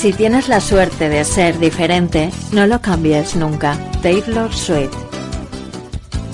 Si 0.00 0.14
tienes 0.14 0.48
la 0.48 0.62
suerte 0.62 1.10
de 1.10 1.26
ser 1.26 1.58
diferente, 1.58 2.30
no 2.52 2.66
lo 2.66 2.80
cambies 2.80 3.36
nunca. 3.36 3.76
Taylor 4.00 4.50
Swift. 4.50 4.96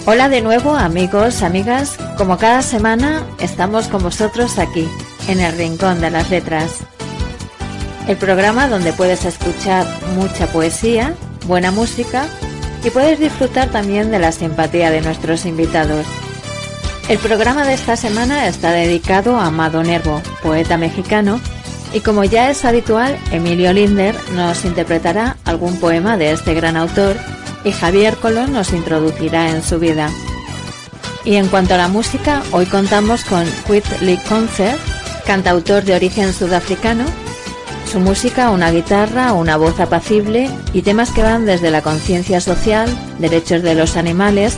Hola 0.05 0.29
de 0.29 0.41
nuevo 0.41 0.77
amigos, 0.77 1.43
amigas. 1.43 1.99
Como 2.17 2.39
cada 2.39 2.63
semana 2.63 3.27
estamos 3.41 3.89
con 3.89 4.05
vosotros 4.05 4.61
aquí, 4.61 4.87
en 5.27 5.41
el 5.41 5.57
Rincón 5.59 6.01
de 6.01 6.13
las 6.13 6.31
Letras. 6.31 6.77
El 8.07 8.17
programa 8.17 8.69
donde 8.69 8.93
puedes 8.93 9.25
escuchar 9.25 9.85
mucha 10.15 10.47
poesía, 10.47 11.17
buena 11.49 11.73
música 11.73 12.27
y 12.85 12.91
puedes 12.91 13.19
disfrutar 13.19 13.71
también 13.71 14.13
de 14.13 14.21
la 14.21 14.31
simpatía 14.31 14.93
de 14.93 15.01
nuestros 15.01 15.45
invitados. 15.45 16.07
El 17.09 17.19
programa 17.19 17.67
de 17.67 17.75
esta 17.75 17.97
semana 17.97 18.47
está 18.47 18.71
dedicado 18.71 19.41
a 19.41 19.47
Amado 19.47 19.83
Nervo, 19.83 20.23
poeta 20.41 20.79
mexicano, 20.79 21.41
y 21.93 22.01
como 22.01 22.25
ya 22.25 22.51
es 22.51 22.65
habitual, 22.65 23.19
Emilio 23.31 23.73
Linder 23.73 24.15
nos 24.35 24.65
interpretará 24.65 25.37
algún 25.45 25.79
poema 25.79 26.17
de 26.17 26.33
este 26.33 26.55
gran 26.55 26.77
autor 26.77 27.17
y 27.65 27.73
Javier 27.73 28.17
Colón 28.17 28.53
nos 28.53 28.73
introducirá 28.73 29.51
en 29.51 29.63
su 29.63 29.79
vida. 29.79 30.11
Y 31.25 31.37
en 31.37 31.49
cuanto 31.49 31.75
a 31.75 31.79
la 31.79 31.89
música, 31.89 32.43
hoy 32.53 32.67
contamos 32.67 33.25
con 33.25 33.45
Lee 34.01 34.21
Concert, 34.29 34.79
cantautor 35.27 35.83
de 35.85 35.97
origen 35.97 36.33
sudafricano. 36.33 37.05
Su 37.91 37.99
música, 37.99 38.51
una 38.51 38.71
guitarra, 38.71 39.33
una 39.33 39.57
voz 39.57 39.81
apacible 39.81 40.51
y 40.73 40.83
temas 40.83 41.11
que 41.11 41.23
van 41.23 41.47
desde 41.47 41.71
la 41.71 41.83
conciencia 41.83 42.41
social, 42.41 42.89
derechos 43.19 43.63
de 43.63 43.75
los 43.75 43.97
animales, 43.97 44.57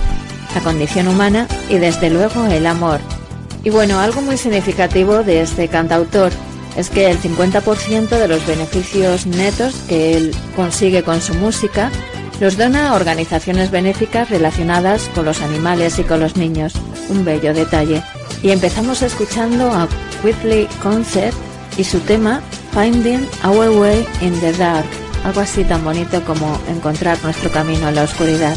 la 0.54 0.60
condición 0.60 1.08
humana 1.08 1.46
y 1.68 1.78
desde 1.78 2.10
luego 2.10 2.46
el 2.46 2.66
amor. 2.66 3.00
Y 3.64 3.70
bueno, 3.70 3.98
algo 4.00 4.20
muy 4.20 4.36
significativo 4.36 5.22
de 5.22 5.42
este 5.42 5.68
cantautor 5.68 6.32
es 6.76 6.90
que 6.90 7.10
el 7.10 7.20
50% 7.20 8.08
de 8.08 8.28
los 8.28 8.46
beneficios 8.46 9.26
netos 9.26 9.74
que 9.88 10.16
él 10.16 10.34
consigue 10.56 11.02
con 11.02 11.20
su 11.20 11.34
música 11.34 11.90
los 12.40 12.56
dona 12.56 12.90
a 12.90 12.94
organizaciones 12.94 13.70
benéficas 13.70 14.30
relacionadas 14.30 15.10
con 15.14 15.24
los 15.24 15.40
animales 15.42 15.98
y 15.98 16.04
con 16.04 16.20
los 16.20 16.36
niños. 16.36 16.74
Un 17.08 17.24
bello 17.24 17.52
detalle. 17.52 18.02
Y 18.42 18.50
empezamos 18.50 19.02
escuchando 19.02 19.72
a 19.72 19.88
Whitley 20.22 20.68
Concert 20.82 21.34
y 21.76 21.84
su 21.84 21.98
tema 22.00 22.40
Finding 22.72 23.26
Our 23.44 23.70
Way 23.70 24.06
in 24.20 24.38
the 24.40 24.52
Dark, 24.52 24.86
algo 25.24 25.40
así 25.40 25.64
tan 25.64 25.84
bonito 25.84 26.22
como 26.22 26.60
encontrar 26.68 27.18
nuestro 27.24 27.50
camino 27.50 27.88
en 27.88 27.96
la 27.96 28.04
oscuridad. 28.04 28.56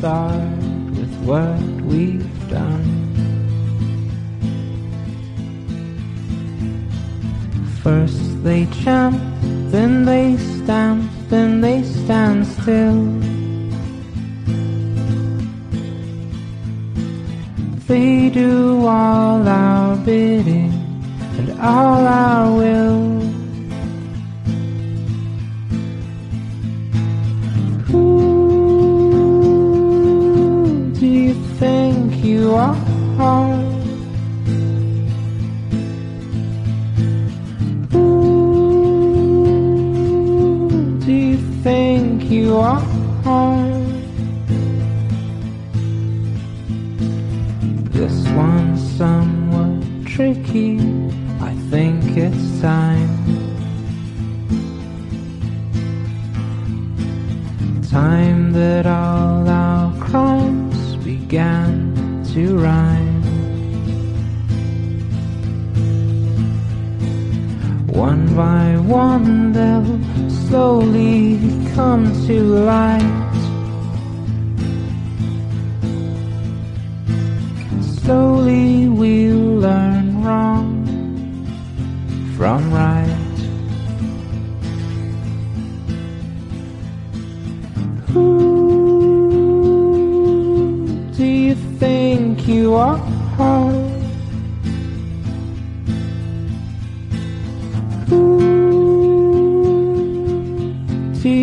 satisfied 0.00 0.90
with 0.96 1.14
what 1.24 1.60
we've 1.82 2.48
done. 2.48 2.96
First 7.82 8.42
they 8.42 8.66
jump 8.66 9.29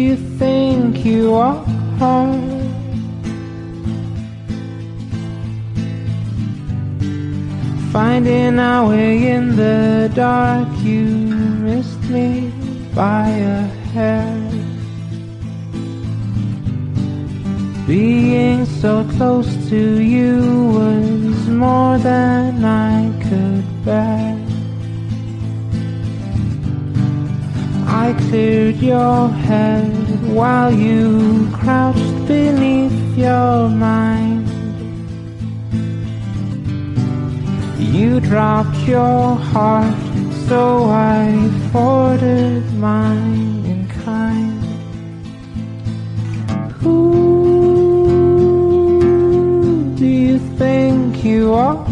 you 0.07 0.15
think 0.39 1.03
you 1.03 1.33
are? 1.33 1.61
Finding 7.91 8.57
our 8.59 8.87
way 8.87 9.27
in 9.35 9.55
the 9.57 10.09
dark, 10.15 10.69
you 10.81 11.03
missed 11.67 12.03
me 12.03 12.51
by 12.95 13.27
a 13.27 13.61
hair. 13.93 14.33
Being 17.85 18.65
so 18.65 19.03
close 19.17 19.49
to 19.69 20.01
you 20.15 20.35
was 20.77 21.47
more 21.47 21.97
than 21.97 22.63
I 22.63 23.11
could 23.27 23.65
bear. 23.83 24.46
I 27.99 28.13
cleared 28.29 28.77
your 28.77 29.27
head 29.29 29.91
while 30.37 30.71
you 30.71 31.49
crouched 31.51 32.27
beneath 32.27 33.17
your 33.17 33.69
mind. 33.69 34.47
You 37.79 38.19
dropped 38.19 38.77
your 38.87 39.35
heart, 39.35 39.97
so 40.47 40.85
I 40.91 41.49
folded 41.73 42.71
mine 42.75 43.65
in 43.65 43.87
kind. 44.05 44.61
Who 46.81 46.97
do 49.97 50.05
you 50.05 50.37
think 50.59 51.23
you 51.23 51.53
are? 51.53 51.86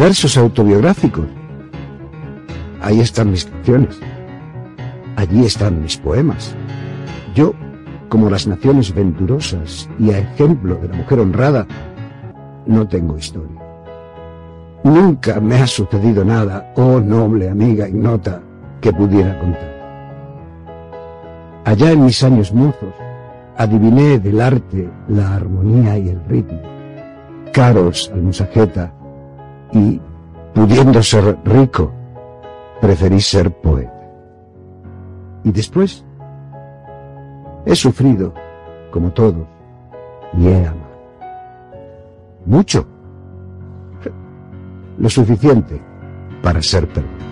versos 0.00 0.38
autobiográficos. 0.38 1.26
Ahí 2.80 3.00
están 3.00 3.30
mis 3.30 3.44
canciones. 3.44 4.00
Allí 5.14 5.44
están 5.44 5.82
mis 5.82 5.98
poemas. 5.98 6.54
Yo, 7.34 7.52
como 8.08 8.30
las 8.30 8.46
naciones 8.46 8.94
venturosas 8.94 9.88
y 9.98 10.10
a 10.10 10.18
ejemplo 10.18 10.76
de 10.76 10.88
la 10.88 10.96
mujer 10.96 11.20
honrada, 11.20 11.66
no 12.66 12.88
tengo 12.88 13.18
historia. 13.18 13.59
Nunca 14.82 15.40
me 15.40 15.56
ha 15.56 15.66
sucedido 15.66 16.24
nada, 16.24 16.72
oh 16.76 17.00
noble 17.00 17.50
amiga 17.50 17.86
ignota, 17.86 18.40
que 18.80 18.92
pudiera 18.92 19.38
contar. 19.38 19.70
Allá 21.64 21.92
en 21.92 22.04
mis 22.06 22.22
años 22.24 22.52
mozos, 22.52 22.94
adiviné 23.58 24.18
del 24.18 24.40
arte 24.40 24.88
la 25.08 25.34
armonía 25.34 25.98
y 25.98 26.08
el 26.08 26.24
ritmo. 26.24 26.58
Caros 27.52 28.10
al 28.14 28.22
musajeta 28.22 28.92
y, 29.72 30.00
pudiendo 30.54 31.02
ser 31.02 31.36
rico, 31.44 31.92
preferí 32.80 33.20
ser 33.20 33.50
poeta. 33.50 34.08
Y 35.44 35.52
después, 35.52 36.04
he 37.66 37.76
sufrido, 37.76 38.32
como 38.90 39.10
todos, 39.12 39.46
y 40.38 40.46
he 40.46 40.66
amado. 40.66 40.90
Mucho. 42.46 42.86
Lo 45.00 45.08
suficiente 45.08 45.80
para 46.42 46.60
ser 46.60 46.86
perdonado. 46.86 47.30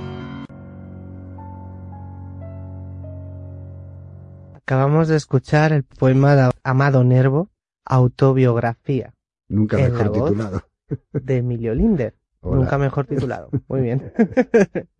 Acabamos 4.54 5.08
de 5.08 5.16
escuchar 5.16 5.74
el 5.74 5.84
poema 5.84 6.34
de 6.34 6.50
Amado 6.62 7.04
Nervo, 7.04 7.50
Autobiografía. 7.84 9.12
Nunca 9.48 9.76
mejor 9.76 10.12
titulado. 10.12 10.62
De 11.12 11.36
Emilio 11.36 11.74
Linder. 11.74 12.14
Nunca 12.42 12.78
mejor 12.78 13.06
titulado. 13.06 13.50
Muy 13.68 13.82
bien. 13.82 14.14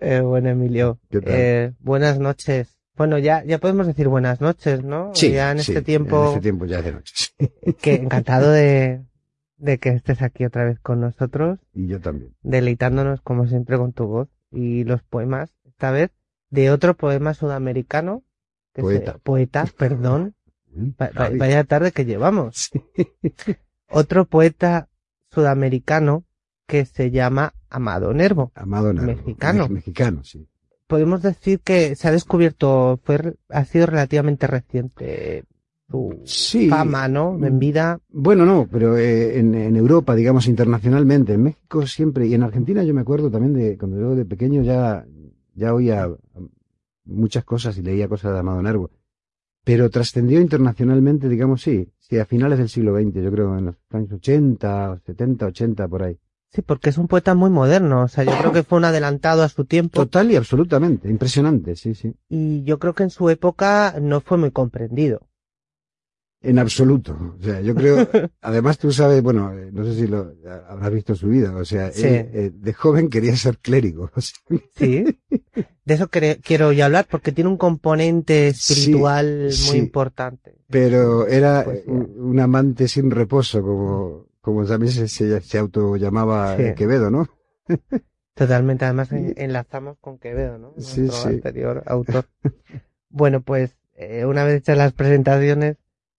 eh, 0.00 0.20
bueno, 0.20 0.48
Emilio. 0.48 0.98
Eh, 1.12 1.74
buenas 1.78 2.18
noches. 2.18 2.76
Bueno, 2.96 3.18
ya, 3.18 3.44
ya 3.44 3.58
podemos 3.58 3.86
decir 3.86 4.08
buenas 4.08 4.40
noches, 4.40 4.82
¿no? 4.82 5.12
Sí. 5.14 5.30
Ya 5.30 5.52
en 5.52 5.58
este 5.58 5.82
tiempo. 5.82 6.22
En 6.22 6.28
este 6.30 6.40
tiempo 6.40 6.66
ya 6.66 6.82
de 6.82 6.90
noches. 6.90 7.36
que 7.80 7.94
encantado 7.94 8.50
de, 8.50 9.04
de 9.58 9.78
que 9.78 9.90
estés 9.90 10.22
aquí 10.22 10.44
otra 10.44 10.64
vez 10.64 10.78
con 10.80 11.00
nosotros. 11.00 11.58
Y 11.74 11.86
yo 11.88 12.00
también. 12.00 12.34
Deleitándonos 12.42 13.20
como 13.20 13.46
siempre 13.46 13.76
con 13.76 13.92
tu 13.92 14.06
voz 14.06 14.28
y 14.50 14.84
los 14.84 15.02
poemas. 15.02 15.52
Esta 15.64 15.90
vez 15.90 16.10
de 16.50 16.70
otro 16.70 16.94
poema 16.94 17.34
sudamericano 17.34 18.24
poeta. 18.72 19.18
poeta, 19.22 19.66
perdón. 19.78 20.34
vaya 21.36 21.64
tarde 21.64 21.92
que 21.92 22.04
llevamos. 22.04 22.70
Otro 23.90 24.26
poeta 24.26 24.88
sudamericano 25.30 26.24
que 26.66 26.84
se 26.84 27.10
llama 27.10 27.54
Amado 27.70 28.12
Nervo. 28.12 28.52
Amado 28.54 28.92
Nervo. 28.92 29.06
Mexicano. 29.06 29.68
mexicano, 29.68 30.24
sí. 30.24 30.46
Podemos 30.86 31.22
decir 31.22 31.60
que 31.60 31.96
se 31.96 32.08
ha 32.08 32.12
descubierto, 32.12 32.98
fue, 33.02 33.34
ha 33.50 33.64
sido 33.64 33.86
relativamente 33.86 34.46
reciente 34.46 35.44
su 35.90 36.68
fama, 36.68 37.08
¿no? 37.08 37.38
En 37.42 37.58
vida. 37.58 37.98
Bueno, 38.10 38.44
no, 38.44 38.68
pero 38.70 38.96
eh, 38.96 39.38
en, 39.38 39.54
en, 39.54 39.76
Europa, 39.76 40.14
digamos, 40.14 40.46
internacionalmente, 40.46 41.32
en 41.32 41.44
México 41.44 41.86
siempre, 41.86 42.26
y 42.26 42.34
en 42.34 42.42
Argentina 42.42 42.84
yo 42.84 42.92
me 42.92 43.00
acuerdo 43.00 43.30
también 43.30 43.54
de 43.54 43.78
cuando 43.78 43.98
yo 43.98 44.14
de 44.14 44.24
pequeño 44.24 44.62
ya, 44.62 45.06
ya 45.54 45.74
oía 45.74 46.08
muchas 47.04 47.44
cosas 47.44 47.76
y 47.78 47.82
leía 47.82 48.08
cosas 48.08 48.32
de 48.32 48.38
Amado 48.38 48.62
Nervo. 48.62 48.90
Pero 49.64 49.90
trascendió 49.90 50.40
internacionalmente, 50.40 51.28
digamos, 51.28 51.62
sí, 51.62 51.90
sí, 51.98 52.18
a 52.18 52.26
finales 52.26 52.58
del 52.58 52.68
siglo 52.68 52.94
XX, 52.94 53.22
yo 53.22 53.30
creo, 53.30 53.58
en 53.58 53.66
los 53.66 53.76
años 53.90 54.12
80, 54.12 55.00
70, 55.04 55.46
80, 55.46 55.88
por 55.88 56.02
ahí. 56.02 56.18
Sí, 56.50 56.62
porque 56.62 56.88
es 56.88 56.96
un 56.96 57.08
poeta 57.08 57.34
muy 57.34 57.50
moderno, 57.50 58.04
o 58.04 58.08
sea, 58.08 58.24
yo 58.24 58.32
creo 58.38 58.52
que 58.52 58.62
fue 58.62 58.78
un 58.78 58.86
adelantado 58.86 59.42
a 59.42 59.50
su 59.50 59.66
tiempo. 59.66 60.00
Total 60.00 60.30
y 60.30 60.36
absolutamente, 60.36 61.10
impresionante, 61.10 61.76
sí, 61.76 61.94
sí. 61.94 62.14
Y 62.30 62.62
yo 62.62 62.78
creo 62.78 62.94
que 62.94 63.02
en 63.02 63.10
su 63.10 63.28
época 63.28 63.96
no 64.00 64.22
fue 64.22 64.38
muy 64.38 64.50
comprendido. 64.50 65.27
En 66.40 66.58
absoluto. 66.58 67.36
O 67.38 67.42
sea, 67.42 67.60
yo 67.60 67.74
creo, 67.74 67.96
además 68.40 68.78
tú 68.78 68.92
sabes, 68.92 69.22
bueno, 69.22 69.52
eh, 69.52 69.70
no 69.72 69.84
sé 69.84 69.94
si 69.94 70.06
lo 70.06 70.34
habrás 70.68 70.92
visto 70.92 71.14
su 71.14 71.28
vida, 71.28 71.54
o 71.54 71.64
sea, 71.64 71.90
eh, 71.94 72.52
de 72.54 72.72
joven 72.72 73.08
quería 73.08 73.36
ser 73.36 73.58
clérigo. 73.58 74.10
Sí. 74.76 75.04
De 75.84 75.94
eso 75.94 76.08
quiero 76.08 76.70
ya 76.72 76.84
hablar 76.84 77.06
porque 77.10 77.32
tiene 77.32 77.50
un 77.50 77.56
componente 77.56 78.48
espiritual 78.48 79.50
muy 79.68 79.78
importante. 79.78 80.54
Pero 80.68 81.26
era 81.26 81.66
un, 81.86 82.38
amante 82.38 82.86
sin 82.86 83.10
reposo, 83.10 83.62
como, 83.62 84.26
como 84.40 84.64
también 84.66 84.92
se, 84.92 85.08
se, 85.08 85.40
se 85.40 85.58
auto 85.58 85.96
llamaba 85.96 86.56
Quevedo, 86.76 87.10
¿no? 87.10 87.26
Totalmente, 88.34 88.84
además 88.84 89.08
enlazamos 89.10 89.96
con 90.00 90.18
Quevedo, 90.18 90.58
¿no? 90.58 90.74
sí, 90.76 91.08
sí. 91.08 91.28
anterior 91.28 91.82
autor. 91.86 92.26
bueno, 93.08 93.40
pues 93.40 93.76
eh, 93.94 94.24
una 94.26 94.44
vez 94.44 94.58
hechas 94.58 94.78
las 94.78 94.92
presentaciones, 94.92 95.76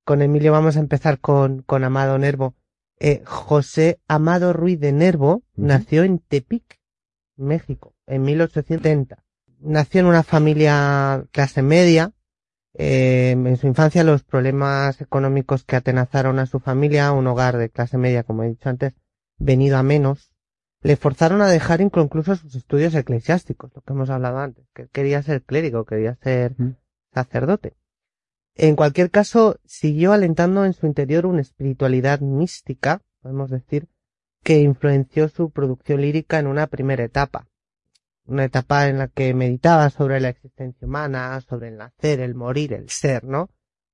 con 0.09 0.23
Emilio 0.23 0.51
vamos 0.51 0.75
a 0.75 0.79
empezar 0.79 1.19
con, 1.19 1.61
con 1.61 1.83
Amado 1.83 2.17
Nervo. 2.17 2.55
Eh, 2.99 3.21
José 3.25 3.99
Amado 4.07 4.53
Ruiz 4.53 4.79
de 4.79 4.91
Nervo 4.91 5.43
nació 5.55 6.03
en 6.03 6.17
Tepic, 6.17 6.79
México, 7.37 7.93
en 8.07 8.23
1870. 8.23 9.23
Nació 9.59 9.99
en 9.99 10.07
una 10.07 10.23
familia 10.23 11.25
clase 11.31 11.61
media. 11.61 12.11
Eh, 12.73 13.35
en 13.37 13.57
su 13.57 13.67
infancia 13.67 14.03
los 14.03 14.23
problemas 14.23 14.99
económicos 14.99 15.63
que 15.63 15.75
atenazaron 15.75 16.39
a 16.39 16.47
su 16.47 16.59
familia, 16.59 17.11
un 17.11 17.27
hogar 17.27 17.57
de 17.57 17.69
clase 17.69 17.99
media, 17.99 18.23
como 18.23 18.41
he 18.41 18.49
dicho 18.49 18.67
antes, 18.67 18.93
venido 19.37 19.77
a 19.77 19.83
menos, 19.83 20.31
le 20.81 20.95
forzaron 20.95 21.43
a 21.43 21.47
dejar 21.49 21.81
incluso 21.81 22.35
sus 22.35 22.55
estudios 22.55 22.95
eclesiásticos, 22.95 23.69
lo 23.75 23.81
que 23.83 23.93
hemos 23.93 24.09
hablado 24.09 24.39
antes, 24.39 24.65
que 24.73 24.87
quería 24.87 25.21
ser 25.21 25.43
clérigo, 25.43 25.85
quería 25.85 26.15
ser 26.15 26.55
sacerdote. 27.13 27.75
En 28.55 28.75
cualquier 28.75 29.09
caso, 29.09 29.59
siguió 29.65 30.11
alentando 30.11 30.65
en 30.65 30.73
su 30.73 30.85
interior 30.85 31.25
una 31.25 31.41
espiritualidad 31.41 32.19
mística, 32.19 33.01
podemos 33.21 33.49
decir, 33.49 33.87
que 34.43 34.59
influenció 34.59 35.29
su 35.29 35.49
producción 35.49 36.01
lírica 36.01 36.39
en 36.39 36.47
una 36.47 36.67
primera 36.67 37.03
etapa. 37.03 37.47
Una 38.25 38.45
etapa 38.45 38.87
en 38.87 38.97
la 38.97 39.07
que 39.07 39.33
meditaba 39.33 39.89
sobre 39.89 40.19
la 40.19 40.29
existencia 40.29 40.87
humana, 40.87 41.39
sobre 41.41 41.69
el 41.69 41.77
nacer, 41.77 42.19
el 42.19 42.35
morir, 42.35 42.73
el 42.73 42.89
ser, 42.89 43.23
¿no? 43.23 43.49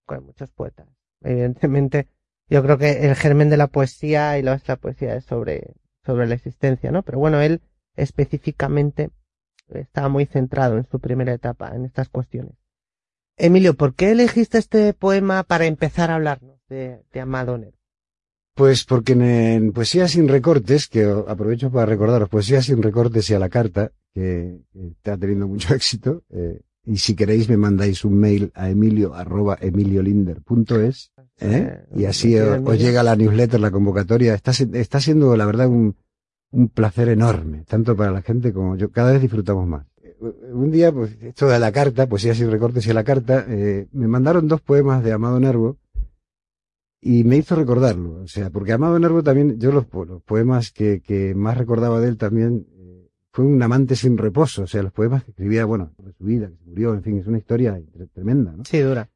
Con 0.05 0.25
muchos 0.25 0.51
poetas. 0.51 0.87
Evidentemente, 1.21 2.07
yo 2.49 2.61
creo 2.61 2.77
que 2.77 3.07
el 3.07 3.15
germen 3.15 3.49
de 3.49 3.57
la 3.57 3.67
poesía 3.67 4.37
y 4.37 4.43
la 4.43 4.57
poesía 4.57 5.15
es 5.15 5.25
sobre, 5.25 5.73
sobre 6.05 6.27
la 6.27 6.35
existencia, 6.35 6.91
¿no? 6.91 7.03
Pero 7.03 7.19
bueno, 7.19 7.41
él 7.41 7.61
específicamente 7.95 9.11
estaba 9.69 10.09
muy 10.09 10.25
centrado 10.25 10.77
en 10.77 10.85
su 10.85 10.99
primera 10.99 11.33
etapa, 11.33 11.73
en 11.73 11.85
estas 11.85 12.09
cuestiones. 12.09 12.55
Emilio, 13.37 13.73
¿por 13.73 13.93
qué 13.93 14.11
elegiste 14.11 14.57
este 14.57 14.93
poema 14.93 15.43
para 15.43 15.65
empezar 15.65 16.09
a 16.09 16.15
hablarnos 16.15 16.57
de, 16.69 17.01
de 17.11 17.19
Amado 17.19 17.57
Nervo? 17.57 17.77
Pues 18.53 18.85
porque 18.85 19.13
en, 19.13 19.73
Poesía 19.73 20.07
sin 20.07 20.29
recortes, 20.29 20.87
que 20.87 21.03
aprovecho 21.03 21.69
para 21.69 21.85
recordaros, 21.85 22.29
Poesía 22.29 22.61
sin 22.61 22.81
recortes 22.81 23.29
y 23.29 23.33
a 23.33 23.39
la 23.39 23.49
carta, 23.49 23.91
que, 24.13 24.61
está 24.73 25.17
teniendo 25.17 25.47
mucho 25.47 25.73
éxito, 25.75 26.23
eh, 26.29 26.61
y 26.85 26.97
si 26.97 27.15
queréis 27.15 27.49
me 27.49 27.57
mandáis 27.57 28.05
un 28.05 28.17
mail 28.17 28.51
a 28.53 28.69
emilio 28.69 29.13
arroba 29.15 29.57
emiliolinder.es 29.59 31.11
¿eh? 31.39 31.83
y 31.95 32.05
así 32.05 32.37
os, 32.37 32.79
llega 32.79 33.03
la 33.03 33.15
newsletter, 33.15 33.59
la 33.59 33.71
convocatoria. 33.71 34.35
Está, 34.35 34.51
está 34.51 35.01
siendo, 35.01 35.35
la 35.35 35.47
verdad, 35.47 35.67
un, 35.67 35.95
un 36.51 36.69
placer 36.69 37.09
enorme, 37.09 37.65
tanto 37.67 37.97
para 37.97 38.11
la 38.11 38.21
gente 38.21 38.53
como 38.53 38.77
yo. 38.77 38.91
Cada 38.91 39.11
vez 39.11 39.21
disfrutamos 39.21 39.67
más 39.67 39.85
un 40.51 40.71
día, 40.71 40.91
pues, 40.91 41.17
esto 41.21 41.47
de 41.47 41.59
la 41.59 41.71
carta, 41.71 42.07
pues 42.07 42.23
ya 42.23 42.33
sin 42.33 42.51
recortes 42.51 42.85
y 42.87 42.91
a 42.91 42.93
la 42.93 43.03
carta, 43.03 43.45
eh, 43.47 43.87
me 43.91 44.07
mandaron 44.07 44.47
dos 44.47 44.61
poemas 44.61 45.03
de 45.03 45.11
Amado 45.11 45.39
Nervo 45.39 45.77
y 47.01 47.23
me 47.23 47.37
hizo 47.37 47.55
recordarlo. 47.55 48.21
O 48.23 48.27
sea, 48.27 48.49
porque 48.49 48.73
Amado 48.73 48.97
Nervo 48.99 49.21
también, 49.23 49.59
yo 49.59 49.71
los, 49.71 49.85
poemas 49.85 50.71
que, 50.71 51.01
que, 51.01 51.35
más 51.35 51.57
recordaba 51.57 51.99
de 52.01 52.09
él 52.09 52.17
también, 52.17 52.65
eh, 52.77 53.09
fue 53.31 53.45
un 53.45 53.61
amante 53.61 53.95
sin 53.95 54.17
reposo. 54.17 54.63
O 54.63 54.67
sea, 54.67 54.81
los 54.81 54.91
poemas 54.91 55.23
que 55.23 55.31
escribía, 55.31 55.65
bueno, 55.65 55.91
sobre 55.95 56.13
su 56.13 56.23
vida, 56.23 56.49
que 56.49 56.57
se 56.57 56.65
murió, 56.65 56.93
en 56.93 57.03
fin, 57.03 57.19
es 57.19 57.27
una 57.27 57.37
historia 57.37 57.79
tremenda, 58.13 58.53
¿no? 58.53 58.65
Sí, 58.65 58.79
dura. 58.79 59.09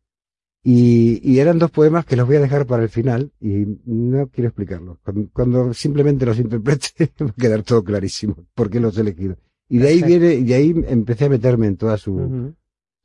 Y, 0.62 1.22
y, 1.24 1.40
eran 1.40 1.58
dos 1.58 1.72
poemas 1.72 2.06
que 2.06 2.18
los 2.18 2.28
voy 2.28 2.36
a 2.36 2.42
dejar 2.42 2.66
para 2.66 2.84
el 2.84 2.90
final 2.90 3.32
y 3.40 3.66
no 3.86 4.28
quiero 4.28 4.50
explicarlos. 4.50 4.98
Cuando, 5.04 5.30
cuando 5.32 5.74
simplemente 5.74 6.26
los 6.26 6.38
interprete 6.38 7.12
va 7.22 7.30
a 7.30 7.34
quedar 7.34 7.64
todo 7.64 7.84
clarísimo 7.84 8.36
por 8.54 8.70
qué 8.70 8.80
los 8.80 8.98
he 8.98 9.02
elegido. 9.02 9.38
Y 9.70 9.78
de 9.78 9.88
ahí 9.88 10.02
viene, 10.02 10.34
y 10.34 10.44
de 10.44 10.56
ahí 10.56 10.84
empecé 10.88 11.26
a 11.26 11.30
meterme 11.30 11.68
en 11.68 11.78
toda 11.78 11.98
su, 11.98 12.56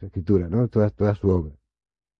escritura, 0.00 0.48
¿no? 0.48 0.66
Toda, 0.68 0.90
toda 0.90 1.14
su 1.14 1.28
obra. 1.28 1.54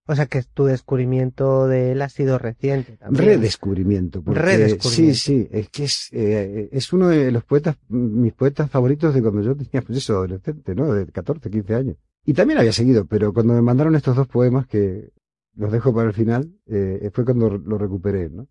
O 0.06 0.14
sea 0.14 0.26
que 0.26 0.42
tu 0.42 0.66
descubrimiento 0.66 1.66
de 1.66 1.92
él 1.92 2.02
ha 2.02 2.10
sido 2.10 2.38
reciente 2.38 2.98
también. 2.98 3.24
Redescubrimiento. 3.24 4.22
Redescubrimiento. 4.26 4.88
Sí, 4.90 5.14
sí, 5.14 5.48
es 5.50 5.70
que 5.70 5.84
es, 5.84 6.10
eh, 6.12 6.68
es 6.72 6.92
uno 6.92 7.08
de 7.08 7.32
los 7.32 7.42
poetas, 7.44 7.78
mis 7.88 8.34
poetas 8.34 8.70
favoritos 8.70 9.14
de 9.14 9.22
cuando 9.22 9.40
yo 9.40 9.56
tenía, 9.56 9.80
pues 9.80 9.98
eso, 9.98 10.16
adolescente, 10.16 10.74
¿no? 10.74 10.92
De 10.92 11.06
14, 11.06 11.50
15 11.50 11.74
años. 11.74 11.96
Y 12.26 12.34
también 12.34 12.58
había 12.58 12.72
seguido, 12.72 13.06
pero 13.06 13.32
cuando 13.32 13.54
me 13.54 13.62
mandaron 13.62 13.96
estos 13.96 14.14
dos 14.14 14.28
poemas 14.28 14.66
que 14.66 15.10
los 15.56 15.72
dejo 15.72 15.94
para 15.94 16.08
el 16.08 16.14
final, 16.14 16.52
eh, 16.66 17.10
fue 17.12 17.24
cuando 17.24 17.56
lo 17.56 17.78
recuperé, 17.78 18.28
¿no? 18.28 18.46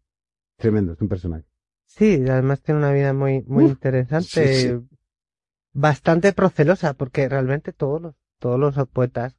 Tremendo, 0.57 0.93
es 0.93 1.01
un 1.01 1.07
personaje. 1.07 1.45
Sí, 1.85 2.23
además 2.27 2.61
tiene 2.61 2.79
una 2.79 2.91
vida 2.91 3.13
muy, 3.13 3.43
muy 3.43 3.65
Uf, 3.65 3.71
interesante, 3.71 4.53
sí, 4.53 4.69
sí. 4.69 4.92
Bastante 5.73 6.33
procelosa, 6.33 6.93
porque 6.93 7.27
realmente 7.27 7.73
todos 7.73 8.01
los, 8.01 8.15
todos 8.39 8.59
los 8.59 8.75
poetas, 8.89 9.35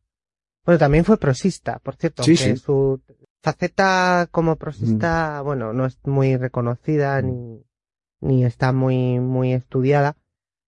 bueno, 0.65 0.79
también 0.79 1.05
fue 1.05 1.17
prosista, 1.19 1.79
por 1.79 1.97
cierto, 1.97 2.23
Sí, 2.23 2.33
aunque 2.33 2.57
sí. 2.57 2.57
su 2.57 3.01
faceta 3.43 4.27
como 4.31 4.57
prosista, 4.57 5.43
bueno, 5.43 5.73
no 5.73 5.85
es 5.87 5.99
muy 6.05 6.37
reconocida 6.37 7.21
Mm. 7.21 7.27
ni, 7.27 7.65
ni 8.21 8.45
está 8.45 8.73
muy, 8.73 9.21
muy 9.21 9.53
estudiada, 9.53 10.17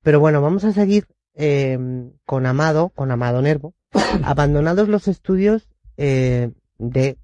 pero 0.02 0.20
bueno, 0.20 0.42
vamos 0.42 0.64
a 0.64 0.73
seguir 0.73 1.06
eh, 1.35 1.78
con 2.25 2.46
Amado, 2.46 2.90
con 2.90 3.11
Amado 3.11 3.40
Nervo, 3.42 3.75
abandonados 4.25 4.88
los 4.88 5.08
estudios 5.08 5.66
eh, 5.96 6.52
de 6.78 7.18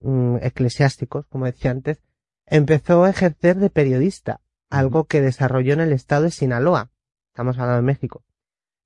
mm, 0.00 0.36
eclesiásticos, 0.42 1.26
como 1.26 1.46
decía 1.46 1.72
antes, 1.72 2.00
empezó 2.46 3.04
a 3.04 3.10
ejercer 3.10 3.56
de 3.56 3.70
periodista, 3.70 4.40
algo 4.70 5.04
que 5.04 5.20
desarrolló 5.20 5.74
en 5.74 5.80
el 5.80 5.92
estado 5.92 6.22
de 6.22 6.30
Sinaloa, 6.30 6.91
estamos 7.32 7.58
hablando 7.58 7.76
de 7.76 7.86
México, 7.86 8.22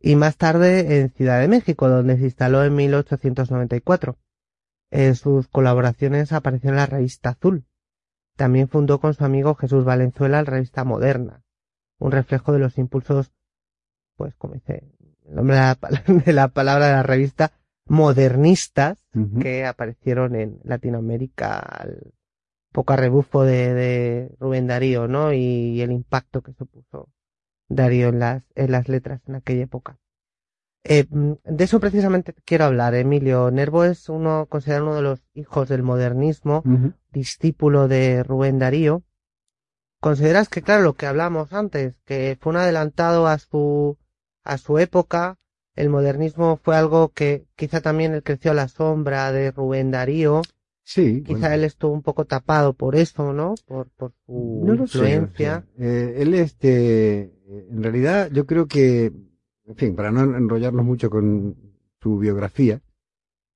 y 0.00 0.14
más 0.14 0.36
tarde 0.36 1.00
en 1.00 1.10
Ciudad 1.10 1.40
de 1.40 1.48
México, 1.48 1.88
donde 1.88 2.16
se 2.16 2.24
instaló 2.24 2.62
en 2.62 2.76
1894. 2.76 4.16
Eh, 4.92 5.14
sus 5.16 5.48
colaboraciones 5.48 6.32
aparecieron 6.32 6.78
en 6.78 6.82
la 6.82 6.86
revista 6.86 7.30
Azul. 7.30 7.64
También 8.36 8.68
fundó 8.68 9.00
con 9.00 9.14
su 9.14 9.24
amigo 9.24 9.56
Jesús 9.56 9.84
Valenzuela 9.84 10.42
la 10.42 10.50
revista 10.50 10.84
Moderna, 10.84 11.42
un 11.98 12.12
reflejo 12.12 12.52
de 12.52 12.60
los 12.60 12.78
impulsos, 12.78 13.32
pues 14.16 14.34
como 14.36 14.54
dice 14.54 14.92
el 15.24 15.34
nombre 15.34 15.56
de 15.56 15.62
la, 15.62 15.78
de 16.24 16.32
la 16.32 16.48
palabra 16.48 16.86
de 16.86 16.92
la 16.92 17.02
revista, 17.02 17.52
modernistas, 17.86 19.04
que 19.40 19.64
aparecieron 19.64 20.36
en 20.36 20.60
Latinoamérica 20.62 21.58
al 21.58 22.12
poco 22.72 22.92
a 22.92 22.96
rebufo 22.96 23.42
de, 23.42 23.72
de 23.74 24.36
Rubén 24.38 24.66
Darío, 24.66 25.08
¿no? 25.08 25.32
Y, 25.32 25.80
el 25.80 25.92
impacto 25.92 26.42
que 26.42 26.52
supuso 26.52 27.08
Darío 27.68 28.08
en 28.08 28.18
las, 28.18 28.42
en 28.54 28.70
las 28.72 28.88
letras 28.88 29.20
en 29.26 29.34
aquella 29.36 29.62
época. 29.64 29.98
Eh, 30.84 31.06
de 31.10 31.64
eso 31.64 31.80
precisamente 31.80 32.32
quiero 32.44 32.64
hablar, 32.64 32.94
Emilio. 32.94 33.50
Nervo 33.50 33.82
es 33.84 34.08
uno, 34.08 34.46
considerado 34.48 34.86
uno 34.86 34.94
de 34.96 35.02
los 35.02 35.20
hijos 35.34 35.68
del 35.68 35.82
modernismo, 35.82 36.62
discípulo 37.10 37.88
de 37.88 38.22
Rubén 38.22 38.58
Darío. 38.60 39.02
¿Consideras 40.00 40.48
que, 40.48 40.62
claro, 40.62 40.82
lo 40.84 40.94
que 40.94 41.06
hablamos 41.06 41.52
antes, 41.52 41.94
que 42.04 42.36
fue 42.40 42.50
un 42.50 42.58
adelantado 42.58 43.26
a 43.26 43.38
su, 43.38 43.98
a 44.44 44.58
su 44.58 44.78
época, 44.78 45.38
el 45.74 45.88
modernismo 45.88 46.60
fue 46.62 46.76
algo 46.76 47.08
que 47.08 47.46
quizá 47.56 47.80
también 47.80 48.14
él 48.14 48.22
creció 48.22 48.52
a 48.52 48.54
la 48.54 48.68
sombra 48.68 49.32
de 49.32 49.50
Rubén 49.50 49.90
Darío, 49.90 50.42
Sí. 50.84 51.24
quizá 51.24 51.38
bueno. 51.40 51.54
él 51.56 51.64
estuvo 51.64 51.92
un 51.92 52.02
poco 52.02 52.26
tapado 52.26 52.72
por 52.74 52.94
eso, 52.94 53.32
¿no? 53.32 53.56
Por, 53.66 53.88
por 53.90 54.12
su 54.24 54.62
No 54.64 54.74
lo 54.74 54.86
sé, 54.86 54.98
influencia. 54.98 55.64
o 55.74 55.78
sea, 55.78 55.84
eh, 55.84 56.14
él, 56.18 56.34
este, 56.34 57.32
en 57.48 57.82
realidad, 57.82 58.30
yo 58.32 58.46
creo 58.46 58.66
que, 58.66 59.12
en 59.66 59.76
fin, 59.76 59.94
para 59.96 60.10
no 60.10 60.22
enrollarnos 60.36 60.84
mucho 60.84 61.08
con 61.10 61.56
su 62.00 62.18
biografía, 62.18 62.80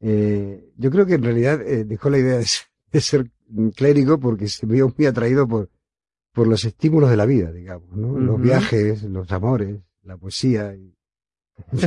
eh, 0.00 0.70
yo 0.76 0.90
creo 0.90 1.06
que 1.06 1.14
en 1.14 1.23
realidad 1.23 1.61
eh, 1.62 1.85
dejó 1.85 2.09
la 2.11 2.18
idea 2.18 2.37
de 2.38 2.44
ser, 2.44 2.66
de 2.92 3.00
ser 3.00 3.30
clérigo 3.75 4.18
porque 4.18 4.49
se 4.49 4.66
vio 4.66 4.92
muy 4.97 5.06
atraído 5.06 5.47
por, 5.47 5.68
por 6.32 6.47
los 6.47 6.64
estímulos 6.64 7.11
de 7.11 7.16
la 7.16 7.26
vida, 7.26 7.52
digamos, 7.52 7.97
¿no? 7.97 8.18
Los 8.18 8.40
viajes, 8.40 9.02
los 9.02 9.30
amores, 9.32 9.76
la 10.04 10.16
poesía. 10.16 10.75
Y, 10.75 10.94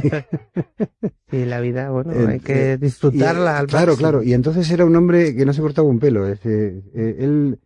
Sí, 1.32 1.46
la 1.46 1.60
vida, 1.62 1.90
bueno, 1.90 2.12
Eh, 2.14 2.28
hay 2.28 2.40
que 2.40 2.74
eh, 2.74 2.78
disfrutarla 2.78 3.54
y, 3.54 3.58
al 3.58 3.68
Claro, 3.68 3.92
máximo. 3.94 3.98
claro. 4.10 4.24
Y 4.24 4.34
entonces 4.34 4.70
era 4.70 4.86
un 4.86 4.96
hombre 4.96 5.36
que 5.36 5.46
no 5.46 5.54
se 5.54 5.62
cortaba 5.62 5.88
un 5.88 6.00
pelo. 6.00 6.28
es, 6.28 6.46
eh, 6.46 6.84
eh, 6.94 7.16
él 7.20 7.60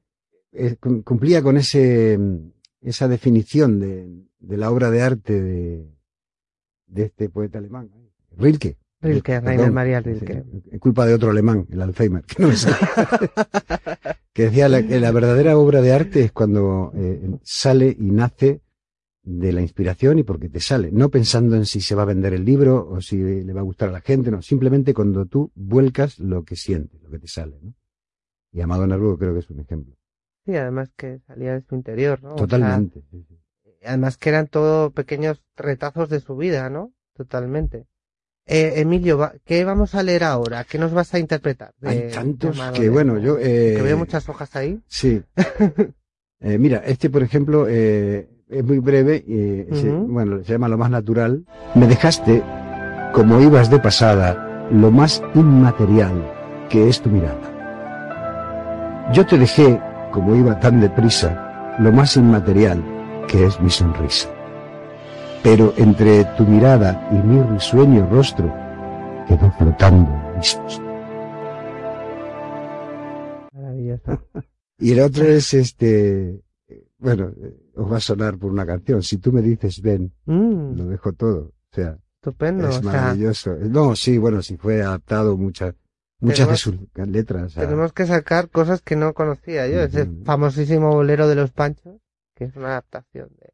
eh, 0.53 0.77
cum- 0.79 1.01
cumplía 1.03 1.41
con 1.43 1.57
ese, 1.57 2.17
mm, 2.17 2.51
esa 2.89 3.07
definición 3.07 3.79
de, 3.79 4.07
de 4.39 4.57
la 4.57 4.71
obra 4.71 4.89
de 4.91 5.01
arte 5.01 5.41
de, 5.41 5.87
de 6.87 7.03
este 7.03 7.29
poeta 7.29 7.57
alemán, 7.59 7.89
Rilke. 8.37 8.77
Rilke, 9.01 9.33
Perdón, 9.41 9.45
Rainer 9.45 9.71
Maria 9.71 9.99
Rilke. 10.01 10.43
eh, 10.71 10.79
Culpa 10.79 11.05
de 11.05 11.13
otro 11.13 11.29
alemán, 11.29 11.67
el 11.69 11.81
Alzheimer, 11.81 12.23
que 12.23 12.41
no 12.41 12.49
me 12.49 12.55
sale. 12.55 12.75
que 14.33 14.43
decía 14.43 14.67
la- 14.69 14.85
que 14.85 14.99
la 14.99 15.11
verdadera 15.11 15.57
obra 15.57 15.81
de 15.81 15.91
arte 15.93 16.23
es 16.23 16.31
cuando 16.31 16.91
eh, 16.95 17.29
sale 17.43 17.95
y 17.99 18.11
nace 18.11 18.61
de 19.23 19.51
la 19.51 19.61
inspiración 19.61 20.19
y 20.19 20.23
porque 20.23 20.47
te 20.49 20.59
sale, 20.61 20.89
no 20.91 21.09
pensando 21.09 21.55
en 21.57 21.65
si 21.65 21.81
se 21.81 21.95
va 21.95 22.03
a 22.03 22.05
vender 22.05 22.33
el 22.33 22.45
libro 22.45 22.87
o 22.89 23.01
si 23.01 23.17
le 23.17 23.51
va 23.53 23.59
a 23.59 23.63
gustar 23.63 23.89
a 23.89 23.91
la 23.91 24.01
gente, 24.01 24.31
no, 24.31 24.41
simplemente 24.41 24.93
cuando 24.93 25.25
tú 25.25 25.51
vuelcas 25.53 26.17
lo 26.19 26.43
que 26.43 26.55
sientes, 26.55 27.01
lo 27.03 27.09
que 27.09 27.19
te 27.19 27.27
sale, 27.27 27.59
¿no? 27.61 27.73
Y 28.53 28.61
Amado 28.61 28.87
Nervo 28.87 29.17
creo 29.17 29.33
que 29.33 29.39
es 29.41 29.49
un 29.49 29.59
ejemplo. 29.59 29.95
Sí, 30.47 30.55
además 30.55 30.89
que 30.95 31.19
salía 31.27 31.53
de 31.53 31.61
su 31.61 31.75
interior, 31.75 32.23
¿no? 32.23 32.29
O 32.29 32.37
sea, 32.37 32.47
Totalmente. 32.47 33.01
sí. 33.11 33.25
además 33.85 34.17
que 34.17 34.29
eran 34.29 34.47
todo 34.47 34.89
pequeños 34.91 35.43
retazos 35.57 36.09
de 36.09 36.21
su 36.21 36.35
vida, 36.37 36.69
¿no? 36.69 36.91
Totalmente. 37.15 37.85
Eh, 38.45 38.75
Emilio, 38.77 39.29
¿qué 39.45 39.65
vamos 39.65 39.93
a 39.93 40.03
leer 40.03 40.23
ahora? 40.23 40.63
¿Qué 40.63 40.79
nos 40.79 40.93
vas 40.93 41.13
a 41.13 41.19
interpretar? 41.19 41.73
de- 41.81 41.89
Hay 41.89 42.07
tantos 42.11 42.57
que, 42.73 42.89
bueno, 42.89 43.17
yo... 43.19 43.37
eh, 43.39 43.73
Que 43.75 43.81
veo 43.83 43.97
muchas 43.97 44.27
hojas 44.29 44.55
ahí. 44.55 44.79
Sí. 44.87 45.21
Eh, 46.39 46.59
mira, 46.59 46.83
este, 46.85 47.09
por 47.09 47.23
ejemplo, 47.23 47.65
eh, 47.67 48.29
es 48.47 48.63
muy 48.63 48.77
breve, 48.77 49.25
eh, 49.27 49.67
se- 49.73 49.89
Ujú. 49.89 50.07
bueno, 50.13 50.43
se 50.43 50.51
llama 50.53 50.67
Lo 50.67 50.77
más 50.77 50.91
natural. 50.91 51.43
Me 51.73 51.87
dejaste, 51.87 52.43
como 53.11 53.41
ibas 53.41 53.71
de 53.71 53.79
pasada, 53.79 54.67
lo 54.71 54.91
más 54.91 55.23
inmaterial 55.33 56.31
que 56.69 56.87
es 56.89 57.01
tu 57.01 57.09
mirada. 57.09 57.41
Yo 59.13 59.25
te 59.25 59.37
dejé, 59.39 59.81
como 60.11 60.35
iba 60.35 60.59
tan 60.59 60.79
deprisa, 60.81 61.75
lo 61.79 61.91
más 61.91 62.17
inmaterial 62.17 62.83
que 63.27 63.45
es 63.45 63.59
mi 63.59 63.69
sonrisa. 63.69 64.29
Pero 65.43 65.73
entre 65.77 66.25
tu 66.37 66.43
mirada 66.45 67.07
y 67.11 67.15
mi 67.15 67.41
risueño 67.43 68.07
rostro 68.09 68.53
quedó 69.27 69.51
flotando 69.57 70.11
susto. 70.41 70.81
Maravilloso. 73.53 74.21
Y 74.79 74.91
el 74.91 74.99
otro 74.99 75.25
es 75.25 75.55
este, 75.55 76.39
bueno, 76.99 77.31
os 77.73 77.91
va 77.91 77.97
a 77.97 77.99
sonar 77.99 78.37
por 78.37 78.51
una 78.51 78.63
canción. 78.63 79.01
Si 79.01 79.17
tú 79.17 79.31
me 79.31 79.41
dices 79.41 79.81
ven, 79.81 80.13
Mm, 80.25 80.77
lo 80.77 80.85
dejo 80.85 81.13
todo. 81.13 81.45
O 81.47 81.75
sea, 81.75 81.97
estupendo. 82.21 82.69
es 82.69 82.77
o 82.77 82.81
sea, 82.83 82.91
maravilloso. 82.91 83.55
No, 83.55 83.95
sí, 83.95 84.19
bueno, 84.19 84.43
sí 84.43 84.55
fue 84.55 84.83
adaptado 84.83 85.35
muchas, 85.35 85.73
muchas 86.19 86.49
de 86.49 86.57
sus 86.57 86.75
letras. 86.95 87.53
tenemos 87.53 87.93
que 87.93 88.05
sacar 88.05 88.49
cosas 88.49 88.81
que 88.81 88.95
no 88.95 89.13
conocía 89.13 89.67
yo. 89.67 89.81
Ese 89.81 90.07
famosísimo 90.25 90.91
bolero 90.91 91.27
de 91.27 91.35
los 91.35 91.51
panchos, 91.51 91.95
que 92.35 92.45
es 92.45 92.55
una 92.55 92.69
adaptación 92.69 93.29
de... 93.39 93.53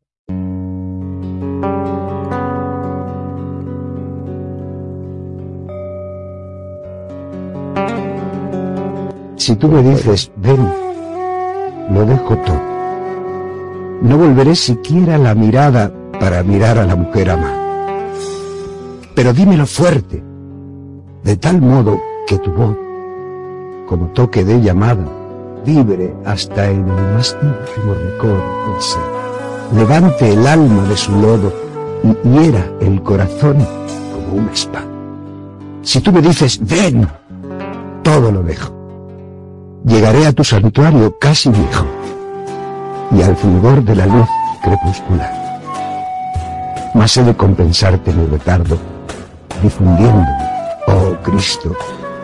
Si 9.38 9.55
tú 9.58 9.67
me 9.67 9.84
dices 9.84 10.32
ven, 10.38 10.72
lo 11.89 12.05
dejo 12.05 12.38
todo. 12.38 12.62
No 14.01 14.17
volveré 14.17 14.55
siquiera 14.55 15.17
la 15.17 15.36
mirada 15.36 15.91
para 16.17 16.43
mirar 16.43 16.77
a 16.77 16.86
la 16.86 16.96
mujer 16.96 17.32
amada. 17.32 18.08
Pero 19.15 19.34
dímelo 19.34 19.65
fuerte, 19.65 20.24
de 21.24 21.38
tal 21.38 21.62
modo 21.62 22.00
que 22.27 22.38
tu 22.38 22.51
voz, 22.51 22.75
como 23.88 24.08
toque 24.08 24.44
de 24.44 24.62
llamada, 24.62 25.06
vibre 25.65 26.13
hasta 26.25 26.70
en 26.70 26.88
el 26.88 27.13
más 27.13 27.36
íntimo 27.42 27.94
recodo 27.94 28.34
del 28.34 28.82
ser. 28.82 29.01
Levante 29.75 30.34
el 30.34 30.46
alma 30.46 30.84
de 30.84 30.98
su 30.98 31.12
lodo 31.13 31.53
y 32.03 32.30
hiera 32.30 32.70
el 32.80 33.01
corazón 33.01 33.58
como 34.13 34.42
una 34.42 34.51
espada. 34.51 34.88
Si 35.82 36.00
tú 36.01 36.12
me 36.12 36.22
dices 36.22 36.60
ven, 36.62 37.08
todo 38.03 38.32
lo 38.32 38.44
dejo. 38.44 38.72
Llegaré 39.86 40.27
a 40.27 40.34
tu 40.34 40.44
santuario 40.44 41.18
casi 41.20 41.50
viejo 41.50 41.86
y 43.12 43.22
al 43.22 43.36
fulgor 43.36 43.84
de 43.84 43.96
la 43.96 44.06
luz 44.06 44.27
crepuscular. 44.63 45.44
Mas 46.94 47.18
he 47.18 47.24
de 47.24 47.36
compensarte 47.36 48.13
mi 48.13 48.25
retardo, 48.27 48.77
difundiendo, 49.62 50.27
oh 50.88 51.15
Cristo, 51.24 51.75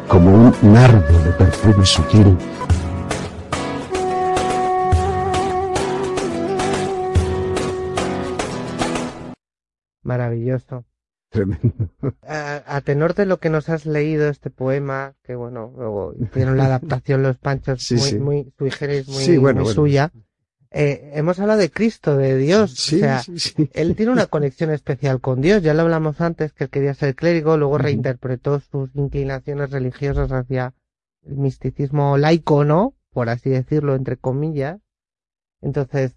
como 0.09 0.31
un 0.33 0.73
nardo 0.73 1.17
de 1.23 1.31
perfume 1.33 1.85
sutil. 1.85 2.35
Maravilloso. 10.03 10.85
Tremendo. 11.31 11.93
A, 12.23 12.63
a 12.65 12.81
tenor 12.81 13.13
de 13.13 13.25
lo 13.27 13.37
que 13.39 13.51
nos 13.51 13.69
has 13.69 13.85
leído 13.85 14.29
este 14.29 14.49
poema, 14.49 15.13
que 15.23 15.35
bueno, 15.35 15.71
luego 15.77 16.13
hicieron 16.19 16.57
la 16.57 16.65
adaptación 16.65 17.21
Los 17.21 17.37
Panchos 17.37 17.83
Sí, 17.83 17.95
muy, 17.95 18.01
sí. 18.03 18.19
muy 18.19 18.51
muy, 18.57 18.71
Sí, 18.71 19.37
bueno, 19.37 19.61
muy 19.61 19.63
bueno. 19.65 19.65
suya, 19.75 20.11
eh, 20.71 21.11
hemos 21.15 21.39
hablado 21.39 21.59
de 21.59 21.71
Cristo, 21.71 22.15
de 22.15 22.37
Dios, 22.37 22.75
Sí, 22.75 22.97
o 22.97 22.99
sea, 22.99 23.19
sí, 23.23 23.39
sí. 23.39 23.69
él 23.73 23.95
tiene 23.95 24.11
una 24.11 24.27
conexión 24.27 24.69
especial 24.71 25.19
con 25.19 25.41
Dios, 25.41 25.63
ya 25.63 25.73
lo 25.73 25.81
hablamos 25.81 26.21
antes, 26.21 26.53
que 26.53 26.65
él 26.65 26.69
quería 26.69 26.93
ser 26.93 27.15
clérigo, 27.15 27.57
luego 27.57 27.77
reinterpretó 27.77 28.59
sus 28.59 28.95
inclinaciones 28.95 29.71
religiosas 29.71 30.31
hacia 30.31 30.73
el 31.23 31.37
misticismo 31.37 32.17
laico, 32.17 32.63
¿no? 32.65 32.93
Por 33.11 33.29
así 33.29 33.49
decirlo, 33.49 33.95
entre 33.95 34.17
comillas. 34.17 34.79
Entonces, 35.61 36.15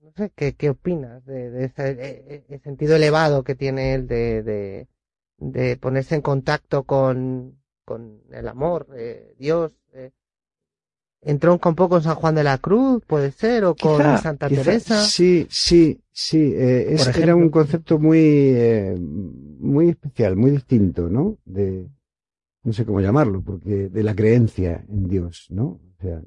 no 0.00 0.12
sé, 0.16 0.30
¿qué, 0.34 0.54
qué 0.54 0.70
opinas 0.70 1.24
de, 1.24 1.50
de 1.50 1.64
ese 1.64 1.90
eh, 1.90 2.44
eh, 2.48 2.58
sentido 2.62 2.96
elevado 2.96 3.42
que 3.44 3.54
tiene 3.54 3.94
él 3.94 4.06
de, 4.06 4.42
de, 4.42 4.88
de 5.38 5.76
ponerse 5.76 6.14
en 6.14 6.22
contacto 6.22 6.84
con, 6.84 7.60
con 7.84 8.22
el 8.30 8.48
amor, 8.48 8.86
eh, 8.96 9.34
Dios? 9.38 9.72
Entronca 11.24 11.68
un 11.68 11.76
poco 11.76 11.90
con 11.90 12.02
San 12.02 12.16
Juan 12.16 12.34
de 12.34 12.42
la 12.42 12.58
Cruz, 12.58 13.02
puede 13.06 13.30
ser, 13.30 13.64
o 13.64 13.76
con 13.76 13.96
Quizá, 13.98 14.18
Santa 14.18 14.48
quizá, 14.48 14.62
Teresa. 14.64 15.04
Sí, 15.04 15.46
sí, 15.48 16.00
sí. 16.10 16.52
eh, 16.54 16.94
es- 16.94 17.16
era 17.16 17.36
un 17.36 17.48
concepto 17.48 17.98
muy, 18.00 18.18
eh, 18.18 18.96
muy 18.98 19.90
especial, 19.90 20.34
muy 20.36 20.50
distinto, 20.50 21.08
¿no? 21.08 21.38
De, 21.44 21.86
no 22.64 22.72
sé 22.72 22.84
cómo 22.84 23.00
llamarlo, 23.00 23.40
porque 23.42 23.88
de 23.88 24.02
la 24.02 24.14
creencia 24.16 24.84
en 24.88 25.08
Dios, 25.08 25.46
¿no? 25.50 25.64
O 25.66 25.94
sea, 26.00 26.20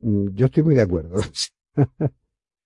mm, 0.00 0.28
yo 0.34 0.46
estoy 0.46 0.64
muy 0.64 0.74
de 0.74 0.82
acuerdo. 0.82 1.20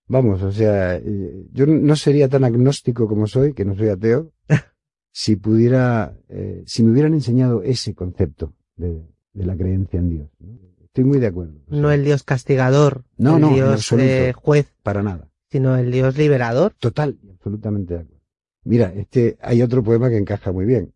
Vamos, 0.08 0.42
o 0.42 0.52
sea, 0.52 0.96
eh, 0.96 1.46
yo 1.52 1.66
no 1.66 1.96
sería 1.96 2.28
tan 2.28 2.44
agnóstico 2.44 3.06
como 3.08 3.26
soy, 3.26 3.52
que 3.54 3.64
no 3.64 3.74
soy 3.74 3.88
ateo, 3.88 4.32
si 5.12 5.36
pudiera, 5.36 6.16
eh, 6.28 6.62
si 6.66 6.82
me 6.82 6.92
hubieran 6.92 7.14
enseñado 7.14 7.62
ese 7.62 7.94
concepto 7.94 8.54
de, 8.76 9.02
de 9.34 9.44
la 9.46 9.56
creencia 9.56 9.98
en 10.00 10.08
Dios. 10.10 10.28
¿no? 10.40 10.58
Estoy 10.94 11.04
muy 11.04 11.18
de 11.18 11.26
acuerdo. 11.26 11.54
o 11.66 11.70
sea, 11.70 11.80
No 11.80 11.90
el 11.90 12.04
Dios 12.04 12.22
castigador, 12.22 13.02
No, 13.18 13.34
el 13.34 13.40
no, 13.40 13.48
Dios 13.52 13.72
absoluto. 13.72 14.06
eh, 14.08 14.32
juez, 14.32 14.72
para 14.84 15.02
nada. 15.02 15.28
sino 15.50 15.74
el 15.76 15.90
Dios 15.90 16.16
liberador. 16.16 16.72
Total 16.78 17.18
absolutamente 17.32 17.94
de 17.94 18.00
acuerdo. 18.00 18.22
Mira, 18.62 18.92
este, 18.94 19.36
hay 19.42 19.60
otro 19.62 19.82
poema 19.82 20.08
que 20.08 20.18
encaja 20.18 20.52
muy 20.52 20.64
bien. 20.66 20.94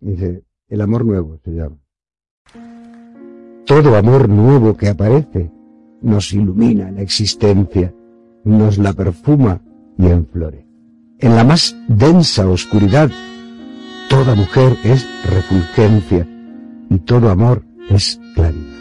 Dice, 0.00 0.44
el 0.68 0.80
amor 0.80 1.04
nuevo 1.04 1.38
se 1.44 1.50
llama. 1.50 1.76
Todo 3.66 3.96
amor 3.96 4.28
nuevo 4.30 4.76
que 4.78 4.88
aparece 4.88 5.50
nos 6.00 6.32
ilumina 6.32 6.90
la 6.90 7.02
existencia, 7.02 7.92
nos 8.44 8.78
la 8.78 8.94
perfuma 8.94 9.60
y 9.98 10.06
enflore. 10.06 10.66
En 11.18 11.34
la 11.36 11.44
más 11.44 11.76
densa 11.88 12.48
oscuridad, 12.48 13.10
toda 14.08 14.34
mujer 14.34 14.76
es 14.84 15.06
refulgencia 15.26 16.26
y 16.88 16.98
todo 17.00 17.28
amor 17.30 17.62
es 17.90 18.18
claridad. 18.34 18.75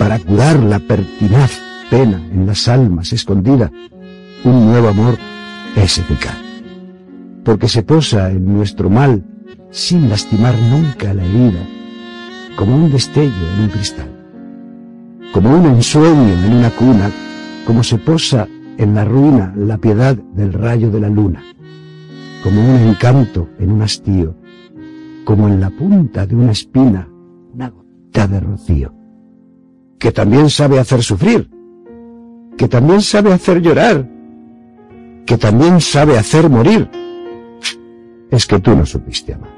Para 0.00 0.18
curar 0.18 0.58
la 0.60 0.78
pertinaz 0.78 1.60
pena 1.90 2.26
en 2.32 2.46
las 2.46 2.68
almas 2.68 3.12
escondida, 3.12 3.70
un 4.44 4.64
nuevo 4.64 4.88
amor 4.88 5.18
es 5.76 5.98
eficaz, 5.98 6.38
porque 7.44 7.68
se 7.68 7.82
posa 7.82 8.30
en 8.30 8.46
nuestro 8.50 8.88
mal 8.88 9.22
sin 9.70 10.08
lastimar 10.08 10.54
nunca 10.70 11.12
la 11.12 11.22
herida, 11.22 11.60
como 12.56 12.76
un 12.76 12.90
destello 12.90 13.46
en 13.54 13.64
un 13.64 13.68
cristal, 13.68 14.08
como 15.34 15.54
un 15.54 15.66
ensueño 15.66 16.32
en 16.46 16.54
una 16.54 16.70
cuna, 16.70 17.10
como 17.66 17.82
se 17.82 17.98
posa 17.98 18.48
en 18.78 18.94
la 18.94 19.04
ruina 19.04 19.52
la 19.54 19.76
piedad 19.76 20.16
del 20.16 20.54
rayo 20.54 20.90
de 20.90 21.00
la 21.00 21.10
luna, 21.10 21.42
como 22.42 22.58
un 22.62 22.88
encanto 22.88 23.50
en 23.58 23.70
un 23.70 23.82
hastío, 23.82 24.34
como 25.26 25.46
en 25.46 25.60
la 25.60 25.68
punta 25.68 26.26
de 26.26 26.36
una 26.36 26.52
espina 26.52 27.06
una 27.52 27.68
gota 27.68 28.26
de 28.26 28.40
rocío, 28.40 28.99
que 30.00 30.10
también 30.12 30.48
sabe 30.48 30.80
hacer 30.80 31.02
sufrir, 31.02 31.48
que 32.56 32.66
también 32.68 33.02
sabe 33.02 33.32
hacer 33.34 33.60
llorar, 33.60 34.08
que 35.26 35.36
también 35.36 35.80
sabe 35.80 36.18
hacer 36.18 36.48
morir. 36.48 36.90
Es 38.30 38.46
que 38.46 38.58
tú 38.60 38.74
no 38.74 38.86
supiste 38.86 39.34
amar. 39.34 39.50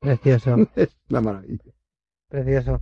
Precioso, 0.00 0.56
Es 0.76 0.96
una 1.10 1.20
maravilla. 1.20 1.64
precioso. 2.30 2.80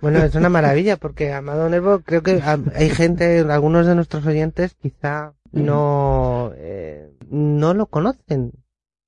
Bueno, 0.00 0.20
es 0.20 0.34
una 0.36 0.48
maravilla 0.48 0.96
porque 0.96 1.32
Amado 1.32 1.68
Nervo, 1.68 2.02
creo 2.04 2.22
que 2.22 2.40
ah, 2.44 2.56
hay 2.76 2.88
gente, 2.90 3.40
algunos 3.40 3.84
de 3.84 3.96
nuestros 3.96 4.24
oyentes 4.26 4.76
quizá 4.80 5.34
no, 5.52 6.52
eh, 6.56 7.12
no 7.30 7.74
lo 7.74 7.86
conocen. 7.86 8.52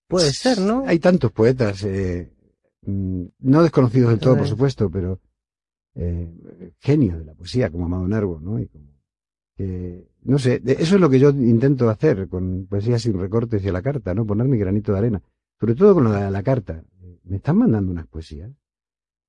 Puede 0.09 0.33
ser, 0.33 0.59
¿no? 0.61 0.85
Hay 0.87 0.98
tantos 0.98 1.31
poetas, 1.33 1.85
eh, 1.85 2.33
mm, 2.83 3.24
no 3.40 3.62
desconocidos 3.62 4.11
del 4.11 4.18
todo, 4.20 4.35
por 4.38 4.48
supuesto, 4.48 4.90
pero 4.90 5.20
eh, 5.94 6.72
genios 6.81 7.18
de 7.18 7.24
la 7.24 7.35
poesía, 7.35 7.70
como 7.70 7.87
Amado 7.87 8.07
Nervo, 8.09 8.40
¿no? 8.40 8.59
Y 8.59 8.66
como 8.66 8.90
no 10.22 10.38
sé, 10.38 10.59
de- 10.61 10.72
eso 10.72 10.94
es 10.94 11.00
lo 11.03 11.11
que 11.11 11.18
yo 11.18 11.29
intento 11.31 11.88
hacer 11.90 12.29
con 12.29 12.66
poesía 12.66 12.98
sin 12.98 13.18
recortes 13.18 13.62
y 13.62 13.68
a 13.68 13.72
la 13.72 13.83
carta, 13.83 14.14
¿no? 14.14 14.24
Poner 14.24 14.46
mi 14.48 14.57
granito 14.57 14.92
de 14.92 14.98
arena. 14.98 15.22
Sobre 15.59 15.74
todo 15.74 15.92
con 15.94 16.11
la 16.11 16.42
carta. 16.42 16.83
Me 17.24 17.37
están 17.37 17.59
mandando 17.59 17.92
unas 17.92 18.07
poesías. 18.07 18.50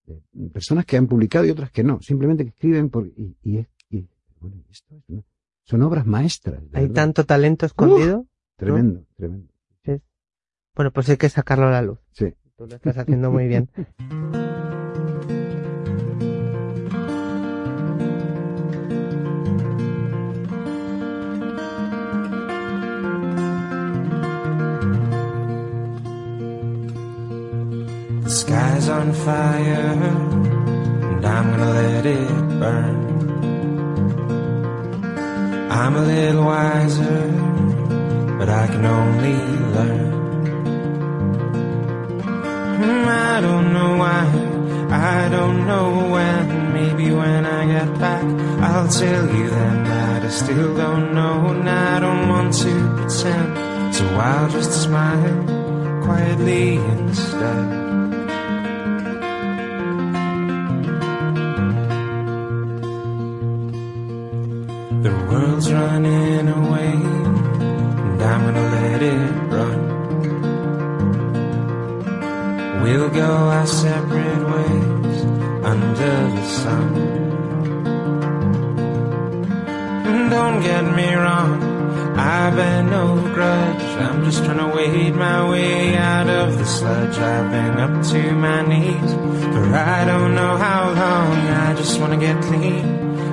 de 0.06 0.50
personas 0.50 0.86
que 0.86 0.98
han 0.98 1.08
publicado 1.08 1.46
y 1.46 1.50
otras 1.52 1.70
que 1.72 1.84
no. 1.84 2.02
Simplemente 2.02 2.44
que 2.44 2.50
escriben 2.50 2.90
por, 2.90 3.08
y, 3.08 3.36
y 3.44 3.58
es, 3.58 3.68
y, 3.90 4.08
bueno, 4.40 4.64
esto 4.70 4.96
es 4.96 5.04
una- 5.10 5.24
son 5.64 5.82
obras 5.84 6.06
maestras. 6.06 6.62
Hay 6.74 6.84
verdad. 6.84 6.96
tanto 6.96 7.26
talento 7.26 7.66
escondido. 7.66 8.26
Tremendo, 8.58 9.06
tremendo. 9.16 9.52
Bueno, 10.76 10.92
pues 10.92 11.10
hay 11.10 11.18
que 11.18 11.30
sacarlo 11.30 11.68
a 11.68 11.72
la 11.72 11.82
luz. 11.82 12.00
Sí. 12.12 12.34
Tú 12.56 12.66
lo 12.66 12.76
estás 12.76 12.98
haciendo 12.98 13.32
muy 13.32 13.48
bien. 13.48 13.70
The 28.24 28.30
sky's 28.30 28.88
on 28.88 29.14
fire, 29.14 29.98
and 31.12 31.26
I'm 31.26 31.52
gonna 31.52 31.74
let 31.74 32.06
it 32.06 32.60
burn. 32.60 33.11
I'm 35.84 35.96
a 35.96 36.02
little 36.04 36.46
wiser, 36.46 37.22
but 38.38 38.48
I 38.48 38.68
can 38.68 38.86
only 38.86 39.34
learn. 39.76 40.12
Hmm, 42.80 43.08
I 43.10 43.42
don't 43.42 43.74
know 43.74 43.98
why, 43.98 44.26
I 44.92 45.28
don't 45.30 45.66
know 45.66 45.88
when. 46.14 46.74
Maybe 46.74 47.12
when 47.12 47.48
I 47.48 47.66
get 47.66 48.00
back, 48.00 48.24
I'll 48.62 48.88
tell 48.90 49.26
you 49.36 49.50
then 49.50 49.84
that 49.86 50.24
I 50.24 50.30
still 50.30 50.78
don't 50.78 51.16
know, 51.16 51.48
and 51.48 51.68
I 51.68 52.00
don't 52.00 52.30
want 52.30 52.54
to 52.62 52.74
pretend. 52.98 53.96
So 53.96 54.06
I'll 54.06 54.52
just 54.52 54.84
smile 54.84 55.44
quietly 56.04 56.76
instead. 56.76 57.81
The 86.62 86.68
sludge. 86.68 87.18
I've 87.18 87.50
been 87.50 87.78
up 87.80 88.06
to 88.12 88.32
my 88.34 88.62
knees 88.62 89.12
for 89.54 89.74
I 89.74 90.06
don't 90.06 90.36
know 90.36 90.58
how 90.58 90.90
long. 90.90 91.38
I 91.68 91.74
just 91.74 92.00
wanna 92.00 92.18
get 92.18 92.40
clean 92.44 92.86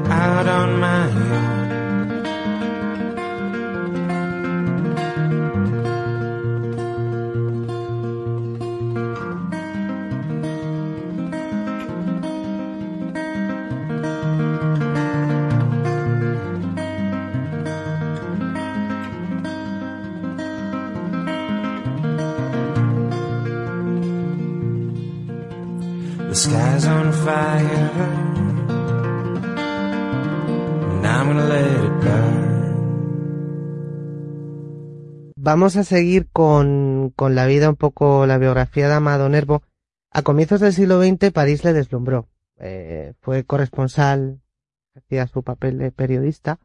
out 0.06 0.46
on 0.46 0.80
my 0.80 1.04
own. 1.10 1.57
Vamos 35.50 35.78
a 35.78 35.82
seguir 35.82 36.28
con, 36.30 37.10
con 37.16 37.34
la 37.34 37.46
vida, 37.46 37.70
un 37.70 37.76
poco 37.76 38.26
la 38.26 38.36
biografía 38.36 38.86
de 38.86 38.92
Amado 38.92 39.30
Nervo. 39.30 39.62
A 40.10 40.20
comienzos 40.20 40.60
del 40.60 40.74
siglo 40.74 41.02
XX, 41.02 41.32
París 41.32 41.64
le 41.64 41.72
deslumbró. 41.72 42.28
Eh, 42.58 43.14
fue 43.22 43.44
corresponsal, 43.44 44.42
hacía 44.94 45.26
su 45.26 45.42
papel 45.42 45.78
de 45.78 45.90
periodista. 45.90 46.58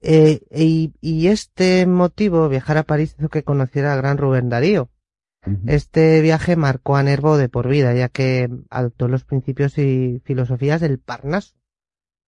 Eh, 0.00 0.40
y, 0.50 0.94
y 1.02 1.26
este 1.26 1.84
motivo, 1.84 2.48
viajar 2.48 2.78
a 2.78 2.84
París, 2.84 3.14
hizo 3.18 3.28
que 3.28 3.42
conociera 3.42 3.92
a 3.92 3.96
gran 3.96 4.16
Rubén 4.16 4.48
Darío. 4.48 4.88
Este 5.66 6.22
viaje 6.22 6.56
marcó 6.56 6.96
a 6.96 7.02
Nervo 7.02 7.36
de 7.36 7.50
por 7.50 7.68
vida, 7.68 7.92
ya 7.92 8.08
que 8.08 8.48
adoptó 8.70 9.06
los 9.06 9.24
principios 9.24 9.76
y 9.76 10.22
filosofías 10.24 10.80
del 10.80 10.98
Parnaso, 10.98 11.56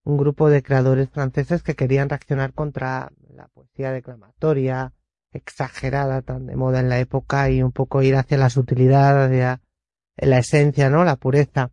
un 0.05 0.19
grupo 0.19 0.51
de 0.51 0.63
creadores 0.63 1.09
franceses 1.09 1.63
que 1.63 1.75
querían 1.75 2.11
reaccionar 2.11 2.53
contra 2.53 3.13
la 3.35 3.49
poesía 3.49 3.93
declamatoria, 3.93 4.93
exagerada, 5.37 6.23
tan 6.23 6.47
de 6.47 6.57
moda 6.57 6.81
en 6.81 6.89
la 6.89 6.99
época, 6.99 7.51
y 7.51 7.63
un 7.63 7.73
poco 7.73 8.03
ir 8.03 8.17
hacia 8.17 8.39
la 8.39 8.51
sutilidad, 8.51 9.25
hacia 9.25 9.61
la 10.17 10.39
esencia, 10.39 10.91
¿no? 10.91 11.05
La 11.05 11.17
pureza. 11.17 11.71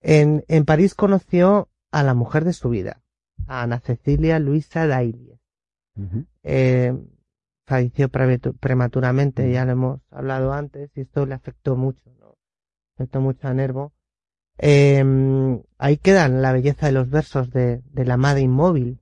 En, 0.00 0.44
en 0.48 0.64
París 0.64 0.94
conoció 0.94 1.68
a 1.90 2.02
la 2.02 2.14
mujer 2.14 2.44
de 2.44 2.52
su 2.52 2.68
vida, 2.68 3.02
a 3.46 3.62
Ana 3.62 3.80
Cecilia 3.80 4.38
Luisa 4.38 4.86
Dailies. 4.86 5.38
Eh, 6.42 6.94
falleció 7.66 8.08
prematuramente, 8.08 9.50
ya 9.50 9.64
lo 9.64 9.72
hemos 9.72 10.00
hablado 10.10 10.52
antes, 10.52 10.90
y 10.94 11.02
esto 11.02 11.26
le 11.26 11.34
afectó 11.34 11.76
mucho, 11.76 12.10
¿no? 12.20 12.36
Afectó 12.96 13.20
mucho 13.20 13.48
a 13.48 13.54
Nervo. 13.54 13.92
Eh, 14.58 15.04
ahí 15.78 15.96
quedan 15.98 16.42
la 16.42 16.52
belleza 16.52 16.86
de 16.86 16.92
los 16.92 17.10
versos 17.10 17.50
de, 17.50 17.82
de 17.92 18.04
la 18.04 18.14
amada 18.14 18.40
inmóvil, 18.40 19.00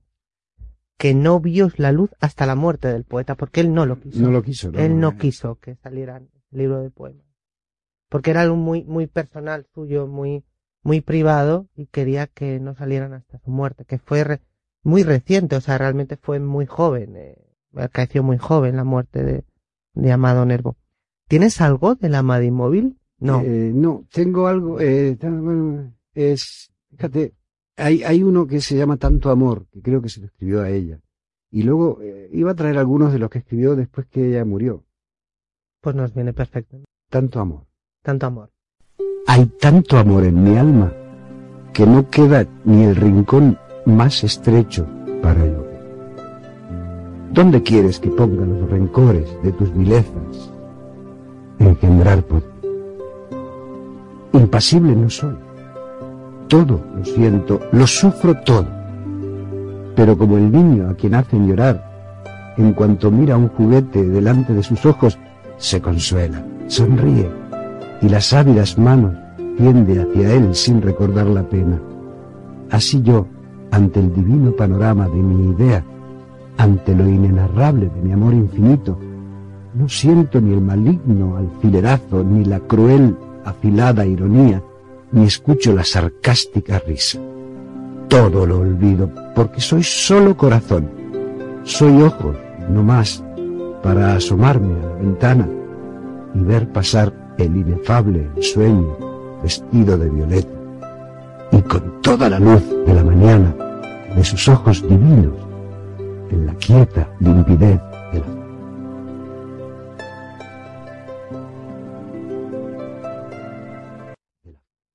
que 0.97 1.13
no 1.13 1.39
vio 1.39 1.69
la 1.77 1.91
luz 1.91 2.09
hasta 2.19 2.45
la 2.45 2.55
muerte 2.55 2.87
del 2.87 3.03
poeta, 3.03 3.35
porque 3.35 3.61
él 3.61 3.73
no 3.73 3.85
lo 3.85 3.99
quiso. 3.99 4.19
No 4.19 4.31
lo 4.31 4.41
quiso, 4.41 4.71
¿no? 4.71 4.79
Él 4.79 4.99
no 4.99 5.17
quiso 5.17 5.55
que 5.55 5.75
saliera 5.75 6.17
el 6.17 6.29
libro 6.51 6.81
de 6.81 6.89
poemas. 6.89 7.25
Porque 8.09 8.31
era 8.31 8.41
algo 8.41 8.55
muy, 8.55 8.83
muy 8.83 9.07
personal 9.07 9.67
suyo, 9.73 10.07
muy, 10.07 10.45
muy 10.83 11.01
privado, 11.01 11.67
y 11.75 11.87
quería 11.87 12.27
que 12.27 12.59
no 12.59 12.75
salieran 12.75 13.13
hasta 13.13 13.39
su 13.39 13.51
muerte, 13.51 13.83
que 13.85 13.97
fue 13.97 14.23
re- 14.23 14.41
muy 14.83 15.03
reciente, 15.03 15.55
o 15.55 15.61
sea, 15.61 15.77
realmente 15.77 16.15
fue 16.15 16.39
muy 16.39 16.65
joven, 16.65 17.15
eh, 17.17 17.37
acaeció 17.75 18.23
muy 18.23 18.37
joven 18.37 18.77
la 18.77 18.83
muerte 18.83 19.23
de, 19.23 19.43
de 19.95 20.11
Amado 20.11 20.45
Nervo. 20.45 20.77
¿Tienes 21.27 21.59
algo 21.59 21.95
de 21.95 22.09
la 22.09 22.19
Amada 22.19 22.43
Inmóvil? 22.43 22.99
No. 23.17 23.41
Eh, 23.41 23.71
no, 23.73 24.05
tengo 24.11 24.47
algo, 24.47 24.79
eh, 24.79 25.17
es, 26.13 26.71
fíjate, 26.91 27.33
hay, 27.77 28.03
hay 28.03 28.23
uno 28.23 28.47
que 28.47 28.61
se 28.61 28.77
llama 28.77 28.97
Tanto 28.97 29.29
Amor, 29.29 29.65
que 29.71 29.81
creo 29.81 30.01
que 30.01 30.09
se 30.09 30.19
lo 30.21 30.27
escribió 30.27 30.61
a 30.61 30.69
ella. 30.69 30.99
Y 31.51 31.63
luego 31.63 31.99
eh, 32.01 32.29
iba 32.33 32.51
a 32.51 32.55
traer 32.55 32.77
algunos 32.77 33.13
de 33.13 33.19
los 33.19 33.29
que 33.29 33.39
escribió 33.39 33.75
después 33.75 34.07
que 34.07 34.29
ella 34.29 34.45
murió. 34.45 34.83
Pues 35.81 35.95
nos 35.95 36.13
viene 36.13 36.33
perfecto. 36.33 36.77
Tanto 37.09 37.39
amor. 37.39 37.65
Tanto 38.01 38.25
amor. 38.25 38.49
Hay 39.27 39.45
tanto 39.45 39.97
amor 39.97 40.23
en 40.25 40.43
mi 40.43 40.57
alma 40.57 40.91
que 41.73 41.85
no 41.85 42.09
queda 42.09 42.47
ni 42.63 42.83
el 42.83 42.95
rincón 42.95 43.57
más 43.85 44.23
estrecho 44.23 44.87
para 45.21 45.43
el 45.43 45.55
odio. 45.55 45.65
¿Dónde 47.31 47.61
quieres 47.61 47.99
que 47.99 48.09
ponga 48.09 48.45
los 48.45 48.69
rencores 48.69 49.27
de 49.43 49.51
tus 49.51 49.75
vilezas? 49.75 50.51
Engendrar 51.59 52.23
por 52.23 52.41
ti. 52.41 52.67
Impasible 54.33 54.95
no 54.95 55.09
soy. 55.09 55.44
Todo 56.47 56.81
lo 56.95 57.03
siento, 57.05 57.59
lo 57.71 57.87
sufro 57.87 58.35
todo. 58.41 58.67
Pero 59.95 60.17
como 60.17 60.37
el 60.37 60.51
niño 60.51 60.89
a 60.89 60.93
quien 60.93 61.15
hacen 61.15 61.47
llorar, 61.47 62.53
en 62.57 62.73
cuanto 62.73 63.11
mira 63.11 63.37
un 63.37 63.49
juguete 63.49 64.03
delante 64.03 64.53
de 64.53 64.63
sus 64.63 64.85
ojos, 64.85 65.17
se 65.57 65.81
consuela, 65.81 66.43
sonríe 66.67 67.29
y 68.01 68.09
las 68.09 68.33
ávidas 68.33 68.77
manos 68.77 69.13
tiende 69.57 70.01
hacia 70.01 70.33
él 70.33 70.53
sin 70.53 70.81
recordar 70.81 71.27
la 71.27 71.43
pena. 71.43 71.79
Así 72.69 73.01
yo, 73.01 73.25
ante 73.71 73.99
el 73.99 74.13
divino 74.13 74.51
panorama 74.51 75.07
de 75.07 75.17
mi 75.17 75.51
idea, 75.51 75.83
ante 76.57 76.95
lo 76.95 77.07
inenarrable 77.07 77.89
de 77.89 78.01
mi 78.01 78.11
amor 78.11 78.33
infinito, 78.33 78.97
no 79.73 79.89
siento 79.89 80.39
ni 80.39 80.53
el 80.53 80.61
maligno 80.61 81.37
alfilerazo, 81.37 82.23
ni 82.23 82.45
la 82.45 82.59
cruel 82.59 83.15
afilada 83.43 84.05
ironía, 84.05 84.61
ni 85.15 85.25
escucho 85.25 85.73
la 85.73 85.85
sarcástica 85.85 86.77
risa. 86.85 87.19
Todo 88.09 88.45
lo 88.45 88.59
olvido, 88.59 89.09
porque 89.33 89.61
soy 89.61 89.81
solo 89.81 90.35
corazón. 90.35 90.89
Soy 91.63 92.01
ojos, 92.01 92.35
no 92.69 92.83
más, 92.83 93.23
para 93.81 94.15
asomarme 94.15 94.73
a 94.73 94.89
la 94.89 94.95
ventana 94.95 95.49
y 96.33 96.39
ver 96.39 96.67
pasar 96.67 97.13
el 97.37 97.55
inefable 97.55 98.29
sueño 98.41 98.97
vestido 99.41 99.97
de 99.97 100.09
violeta 100.09 100.49
y 101.51 101.61
con 101.61 102.01
toda 102.01 102.29
la 102.29 102.39
luz 102.39 102.61
de 102.85 102.93
la 102.93 103.03
mañana 103.03 103.55
de 104.15 104.23
sus 104.23 104.47
ojos 104.49 104.81
divinos 104.81 105.33
en 106.29 106.45
la 106.45 106.53
quieta 106.55 107.09
limpidez 107.19 107.79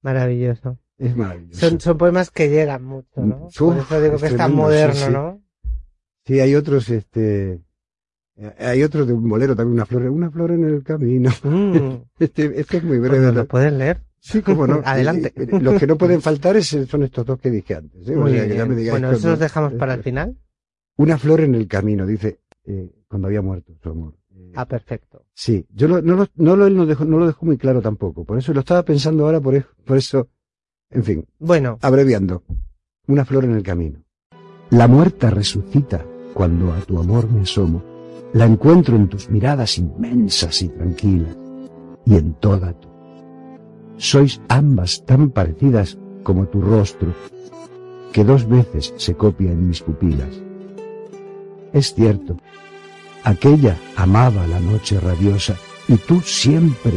Maravilloso. 0.03 0.79
es 0.99 1.17
maravilloso 1.17 1.61
Son, 1.61 1.81
son 1.81 1.99
poemas 1.99 2.31
que 2.31 2.49
llegan 2.49 2.85
mucho, 2.85 3.21
¿no? 3.21 3.47
Uf, 3.47 3.59
Por 3.59 3.77
eso 3.79 4.01
digo 4.01 4.19
que 4.19 4.27
es 4.27 4.37
tan 4.37 4.55
moderno, 4.55 4.95
sí, 4.95 5.05
sí. 5.07 5.13
¿no? 5.13 5.43
sí 6.27 6.41
hay 6.41 6.55
otros 6.55 6.89
este 6.91 7.61
eh, 8.37 8.55
hay 8.59 8.83
otros 8.83 9.07
de 9.07 9.13
un 9.15 9.29
bolero 9.29 9.57
también 9.57 9.75
una 9.75 9.87
flor 9.87 10.03
una 10.11 10.31
flor 10.31 10.53
en 10.53 10.65
el 10.65 10.83
camino 10.85 11.31
Mm, 11.43 12.03
este, 12.19 12.45
este 12.61 12.77
es 12.79 12.85
muy 12.85 12.99
pues 12.99 13.11
breve 13.11 13.27
nos 13.27 13.35
lo 13.35 13.47
puedes 13.47 13.73
leer. 13.73 14.03
sí 14.21 14.41
cómo 14.43 14.67
no 14.67 14.81
Adelante. 14.85 15.33
Eh, 15.37 15.49
eh, 15.53 15.61
los 15.61 15.79
que 15.81 15.87
no 15.87 15.97
pueden 15.97 16.21
faltar 16.23 16.57
es- 16.57 16.69
son 16.89 17.03
estos 17.03 17.25
dos 17.27 17.39
que 17.41 17.51
dije 17.51 17.75
antes 17.75 18.09
¿eh? 18.09 18.17
O 18.17 18.21
Muy 18.21 18.33
sea, 18.33 18.43
que 18.45 18.49
ya 18.51 18.55
bien. 18.65 18.69
me 18.69 18.77
digáis 18.77 18.93
Bueno, 19.01 19.13
eso 19.17 19.31
los 19.31 19.39
dejamos 19.39 19.73
para 19.75 19.95
el 19.95 20.03
final. 20.03 20.37
una 20.97 21.19
flor 21.19 21.41
en 21.41 21.55
el 21.55 21.67
camino 21.67 22.07
dice 22.07 22.41
eh, 22.65 22.91
cuando 23.09 23.29
había 23.29 23.43
muerto 23.43 23.73
su 23.83 23.89
amor 23.91 24.15
Eh, 24.15 24.20
Ah, 24.55 24.67
perfecto. 24.67 25.25
Sí, 25.35 25.67
yo 25.75 25.89
lo- 25.89 26.03
no, 26.03 26.17
lo, 26.17 26.27
no, 26.37 26.57
lo, 26.57 26.69
no, 26.71 26.87
dejó, 26.87 27.05
no 27.05 27.19
lo 27.19 27.27
dejó 27.27 27.47
muy 27.47 27.57
claro 27.57 27.81
tampoco. 27.81 28.25
Por 28.25 28.39
eso 28.39 28.53
lo 28.53 28.61
estaba 28.61 28.83
pensando 28.85 29.25
ahora, 29.25 29.41
por, 29.41 29.65
por 29.85 29.97
eso. 29.97 30.29
En 30.91 31.05
fin, 31.05 31.25
Bueno, 31.39 31.79
abreviando. 31.83 32.43
Una 33.07 33.25
flor 33.25 33.45
en 33.45 33.53
el 33.55 33.63
camino. 33.63 34.01
La 34.71 34.87
muerta 34.89 35.31
resucita 35.31 36.05
cuando 36.35 36.73
a 36.73 36.81
tu 36.81 36.99
amor 36.99 37.31
me 37.31 37.43
asomo. 37.43 37.83
La 38.33 38.45
encuentro 38.47 38.97
en 38.97 39.09
tus 39.09 39.29
miradas 39.31 39.79
inmensas 39.79 40.63
y 40.63 40.69
tranquilas. 40.69 41.37
Y 42.07 42.15
en 42.17 42.35
toda 42.35 42.73
tú. 42.73 42.89
Sois 43.97 44.41
ambas 44.49 45.05
tan 45.05 45.31
parecidas 45.31 45.99
como 46.23 46.47
tu 46.47 46.61
rostro, 46.61 47.13
que 48.13 48.25
dos 48.25 48.49
veces 48.49 48.95
se 48.97 49.15
copia 49.15 49.53
en 49.53 49.69
mis 49.69 49.83
pupilas. 49.83 50.41
Es 51.73 51.95
cierto, 51.95 52.37
aquella 53.25 53.77
amaba 53.97 54.47
la 54.47 54.61
noche 54.61 54.99
radiosa, 55.01 55.57
y 55.89 55.97
tú 55.97 56.21
siempre 56.21 56.93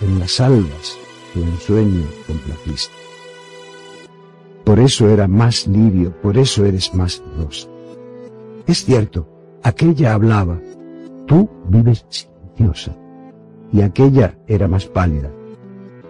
en 0.00 0.18
las 0.18 0.40
albas 0.40 0.96
tu 1.34 1.42
ensueño 1.42 2.04
complaciste. 2.26 2.94
Por 4.64 4.78
eso 4.80 5.08
era 5.08 5.26
más 5.28 5.66
lirio, 5.66 6.12
por 6.20 6.36
eso 6.36 6.64
eres 6.64 6.94
más 6.94 7.22
rosa. 7.38 7.68
Es 8.66 8.84
cierto, 8.84 9.26
aquella 9.62 10.12
hablaba, 10.14 10.60
tú 11.26 11.48
vives 11.68 12.04
silenciosa, 12.10 12.94
y 13.72 13.80
aquella 13.82 14.38
era 14.46 14.68
más 14.68 14.86
pálida, 14.86 15.30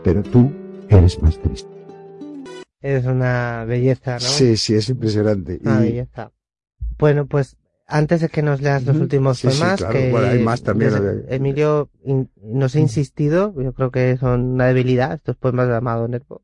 pero 0.02 0.22
tú 0.22 0.50
eres 0.88 1.20
más 1.22 1.38
triste. 1.40 1.68
es 2.80 3.04
una 3.06 3.64
belleza, 3.64 4.14
¿no? 4.14 4.20
Sí, 4.20 4.56
sí, 4.56 4.74
es 4.74 4.88
impresionante. 4.88 5.58
Una 5.62 5.80
Y- 5.80 5.90
belleza. 5.92 6.30
Bueno, 6.98 7.26
pues 7.26 7.56
antes 7.88 8.20
de 8.20 8.28
que 8.28 8.42
nos 8.42 8.60
leas 8.60 8.84
los 8.84 8.96
últimos 8.98 9.38
Sí, 9.38 9.48
claro. 9.48 9.88
que 9.90 10.10
Bueno, 10.12 10.28
hay 10.28 10.42
más 10.42 10.62
también, 10.62 10.90
desde- 10.92 11.14
¿no? 11.22 11.28
Emilio 11.28 11.90
in- 12.04 12.30
nos 12.42 12.74
ha 12.76 12.80
insistido, 12.80 13.54
yo 13.60 13.72
creo 13.72 13.90
que 13.90 14.16
son 14.18 14.42
una 14.52 14.66
debilidad 14.66 15.14
estos 15.14 15.36
poemas 15.36 15.68
de 15.68 15.76
Amado 15.76 16.06
Nervo. 16.06 16.42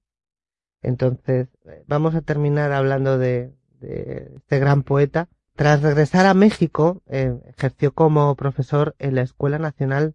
Entonces, 0.83 1.49
eh, 1.67 1.85
vamos 1.87 2.15
a 2.15 2.21
terminar 2.23 2.73
hablando 2.73 3.19
de, 3.19 3.53
de 3.81 4.33
este 4.37 4.59
gran 4.59 4.83
poeta. 4.83 5.29
Tras 5.55 5.83
regresar 5.83 6.27
a 6.27 6.35
México, 6.35 7.03
eh, 7.07 7.35
ejerció 7.57 7.93
como 7.93 8.35
profesor 8.35 8.95
en 8.99 9.15
la 9.15 9.23
Escuela 9.23 9.59
Nacional 9.59 10.15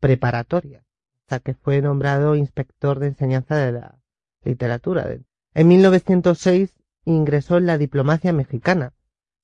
Preparatoria, 0.00 0.84
hasta 1.22 1.40
que 1.40 1.54
fue 1.54 1.80
nombrado 1.80 2.34
inspector 2.36 2.98
de 2.98 3.06
enseñanza 3.08 3.56
de 3.56 3.72
la 3.72 3.98
literatura. 4.44 5.06
En 5.54 5.68
1906 5.68 6.74
ingresó 7.04 7.56
en 7.58 7.66
la 7.66 7.78
diplomacia 7.78 8.32
mexicana, 8.32 8.92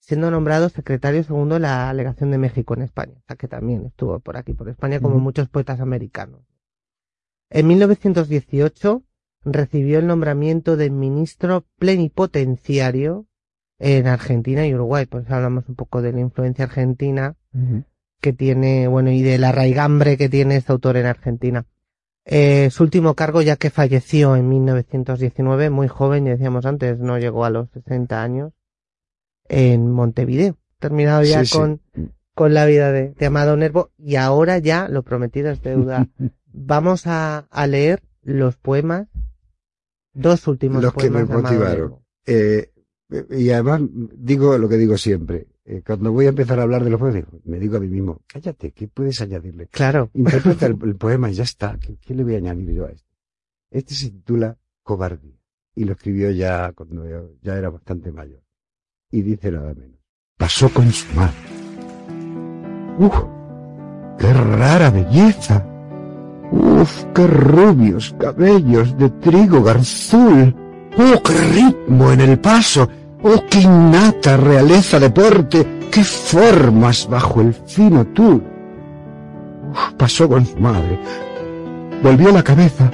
siendo 0.01 0.31
nombrado 0.31 0.69
secretario 0.69 1.23
segundo 1.23 1.55
de 1.55 1.61
la 1.61 1.93
legación 1.93 2.31
de 2.31 2.39
México 2.39 2.75
en 2.75 2.83
España, 2.83 3.15
o 3.17 3.23
sea 3.27 3.37
que 3.37 3.49
también 3.49 3.85
estuvo 3.87 4.19
por 4.21 4.37
aquí, 4.37 4.55
por 4.55 4.69
España, 4.69 5.01
como 5.01 5.19
muchos 5.19 5.49
poetas 5.49 5.81
americanos. 5.81 6.41
En 7.51 7.67
1918 7.69 9.03
recibió 9.45 9.99
el 9.99 10.07
nombramiento 10.07 10.77
de 10.77 10.91
ministro 10.91 11.65
plenipotenciario 11.79 13.27
en 13.79 14.07
Argentina 14.07 14.67
y 14.67 14.75
Uruguay, 14.75 15.07
pues 15.07 15.31
hablamos 15.31 15.69
un 15.69 15.75
poco 15.75 16.03
de 16.03 16.13
la 16.13 16.21
influencia 16.21 16.67
argentina 16.67 17.37
que 18.21 18.33
tiene, 18.33 18.87
bueno, 18.89 19.11
y 19.11 19.23
del 19.23 19.45
arraigambre 19.45 20.17
que 20.17 20.29
tiene 20.29 20.57
este 20.57 20.73
autor 20.73 20.97
en 20.99 21.07
Argentina. 21.07 21.67
Eh, 22.27 22.69
su 22.71 22.83
último 22.83 23.15
cargo, 23.15 23.41
ya 23.43 23.57
que 23.57 23.71
falleció 23.71 24.37
en 24.37 24.49
1919, 24.49 25.71
muy 25.71 25.89
joven, 25.89 26.27
ya 26.27 26.33
decíamos 26.33 26.67
antes, 26.67 26.99
no 26.99 27.19
llegó 27.19 27.45
a 27.45 27.51
los 27.51 27.71
60 27.71 28.23
años, 28.23 28.53
en 29.51 29.91
Montevideo. 29.91 30.57
Terminado 30.79 31.23
ya 31.25 31.41
Sí, 31.45 31.53
sí. 31.53 31.59
con, 31.59 31.81
con 32.35 32.55
la 32.55 32.65
vida 32.65 32.91
de, 32.93 33.11
de 33.13 33.27
Amado 33.27 33.57
Nervo, 33.57 33.91
y 33.99 34.17
ahora 34.17 34.59
ya, 34.59 34.89
lo 34.89 35.03
prometido 35.03 35.51
es 35.51 35.61
deuda, 35.63 36.09
vamos 36.53 37.07
a, 37.07 37.41
a 37.51 37.67
leer 37.67 38.03
los 38.23 38.57
poemas, 38.57 39.09
dos 40.15 40.47
últimos 40.49 40.83
Los 40.83 40.95
que 40.95 41.11
poemas 41.11 41.29
me 41.29 41.37
motivaron. 41.37 41.75
Nervo. 41.81 42.03
Eh, 42.27 42.71
y 43.31 43.51
además 43.51 43.83
digo 44.17 44.57
lo 44.57 44.69
que 44.69 44.77
digo 44.77 44.97
siempre. 44.97 45.49
Eh, 45.65 45.83
cuando 45.87 46.13
voy 46.13 46.27
a 46.27 46.31
empezar 46.31 46.59
a 46.59 46.63
hablar 46.63 46.83
de 46.85 46.91
los 46.91 46.99
poemas, 47.01 47.25
me 47.45 47.59
digo 47.59 47.77
a 47.77 47.81
mí 47.81 47.89
mismo, 47.89 48.23
cállate, 48.27 48.73
¿qué 48.73 48.89
puedes 48.89 49.21
añadirle? 49.21 49.67
Claro. 49.67 50.11
Interpreta 50.15 50.67
el, 50.67 50.77
el 50.85 50.97
poema 50.97 51.31
y 51.31 51.35
ya 51.35 51.43
está. 51.45 51.77
¿Qué, 51.79 51.97
qué 51.97 52.15
le 52.15 52.25
voy 52.25 52.35
a 52.35 52.39
añadir 52.39 52.71
yo 52.71 52.87
a 52.87 52.91
esto? 52.91 53.09
Este 53.71 53.95
se 53.95 54.11
titula 54.11 54.57
Cobardía. 54.83 55.37
Y 55.75 55.85
lo 55.85 55.93
escribió 55.93 56.31
ya 56.31 56.73
cuando 56.73 57.09
yo 57.09 57.33
ya 57.43 57.57
era 57.57 57.69
bastante 57.71 58.11
mayor. 58.13 58.43
Y 59.11 59.23
dice 59.23 59.51
nada 59.51 59.75
menos. 59.75 59.99
Pasó 60.39 60.69
con 60.71 60.91
su 60.93 61.13
madre. 61.15 61.35
¡Uf! 62.99 63.15
¡Qué 64.19 64.33
rara 64.33 64.91
belleza! 64.91 65.67
¡Uf! 66.53 67.05
¡Qué 67.15 67.27
rubios 67.27 68.15
cabellos 68.19 68.97
de 68.97 69.11
trigo 69.11 69.63
garzul! 69.63 70.55
¡Oh, 70.97 71.23
qué 71.23 71.33
ritmo 71.33 72.13
en 72.13 72.21
el 72.21 72.39
paso! 72.39 72.89
¡Oh, 73.23 73.43
qué 73.51 73.61
innata 73.61 74.37
realeza 74.37 74.99
de 75.01 75.11
porte! 75.11 75.67
¡Qué 75.91 76.05
formas 76.05 77.09
bajo 77.09 77.41
el 77.41 77.53
fino 77.53 78.07
tul! 78.09 78.43
Uf, 79.71 79.93
pasó 79.97 80.29
con 80.29 80.47
su 80.47 80.57
madre. 80.59 80.99
Volvió 82.03 82.31
la 82.33 82.43
cabeza. 82.43 82.91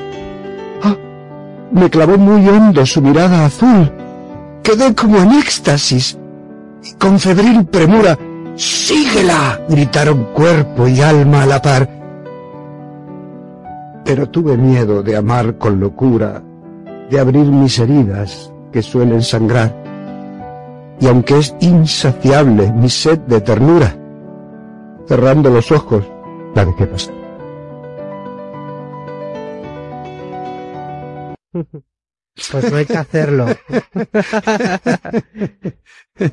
¡Ah! 0.83 0.97
Me 1.73 1.91
clavó 1.91 2.17
muy 2.17 2.49
hondo 2.49 2.87
su 2.87 3.03
mirada 3.03 3.47
azul. 3.47 3.91
Quedé 4.67 4.97
como 4.97 5.19
en 5.19 5.31
éxtasis. 5.31 6.19
Y 6.83 6.95
con 6.95 7.21
febril 7.21 7.67
premura, 7.67 8.19
¡Síguela! 8.57 9.61
gritaron 9.69 10.25
cuerpo 10.35 10.89
y 10.89 11.01
alma 11.01 11.45
a 11.45 11.47
la 11.47 11.63
par. 11.63 11.89
Pero 14.05 14.29
tuve 14.29 14.57
miedo 14.57 15.05
de 15.05 15.17
amar 15.17 15.57
con 15.57 15.79
locura, 15.79 16.43
de 17.09 17.21
abrir 17.21 17.47
mis 17.47 17.79
heridas 17.79 18.53
que 18.73 18.83
suelen 18.83 19.23
sangrar. 19.23 19.73
Y 20.99 21.07
aunque 21.07 21.39
es 21.39 21.55
insaciable 21.61 22.73
mi 22.73 22.91
sed 22.91 23.21
de 23.21 23.41
ternura, 23.41 23.97
cerrando 25.07 25.49
los 25.49 25.71
ojos, 25.71 26.03
la 26.57 26.65
dejé 26.65 26.87
pasar. 26.89 27.15
Pues 32.53 32.71
no 32.71 32.77
hay 32.77 32.85
que 32.87 32.97
hacerlo. 32.97 33.47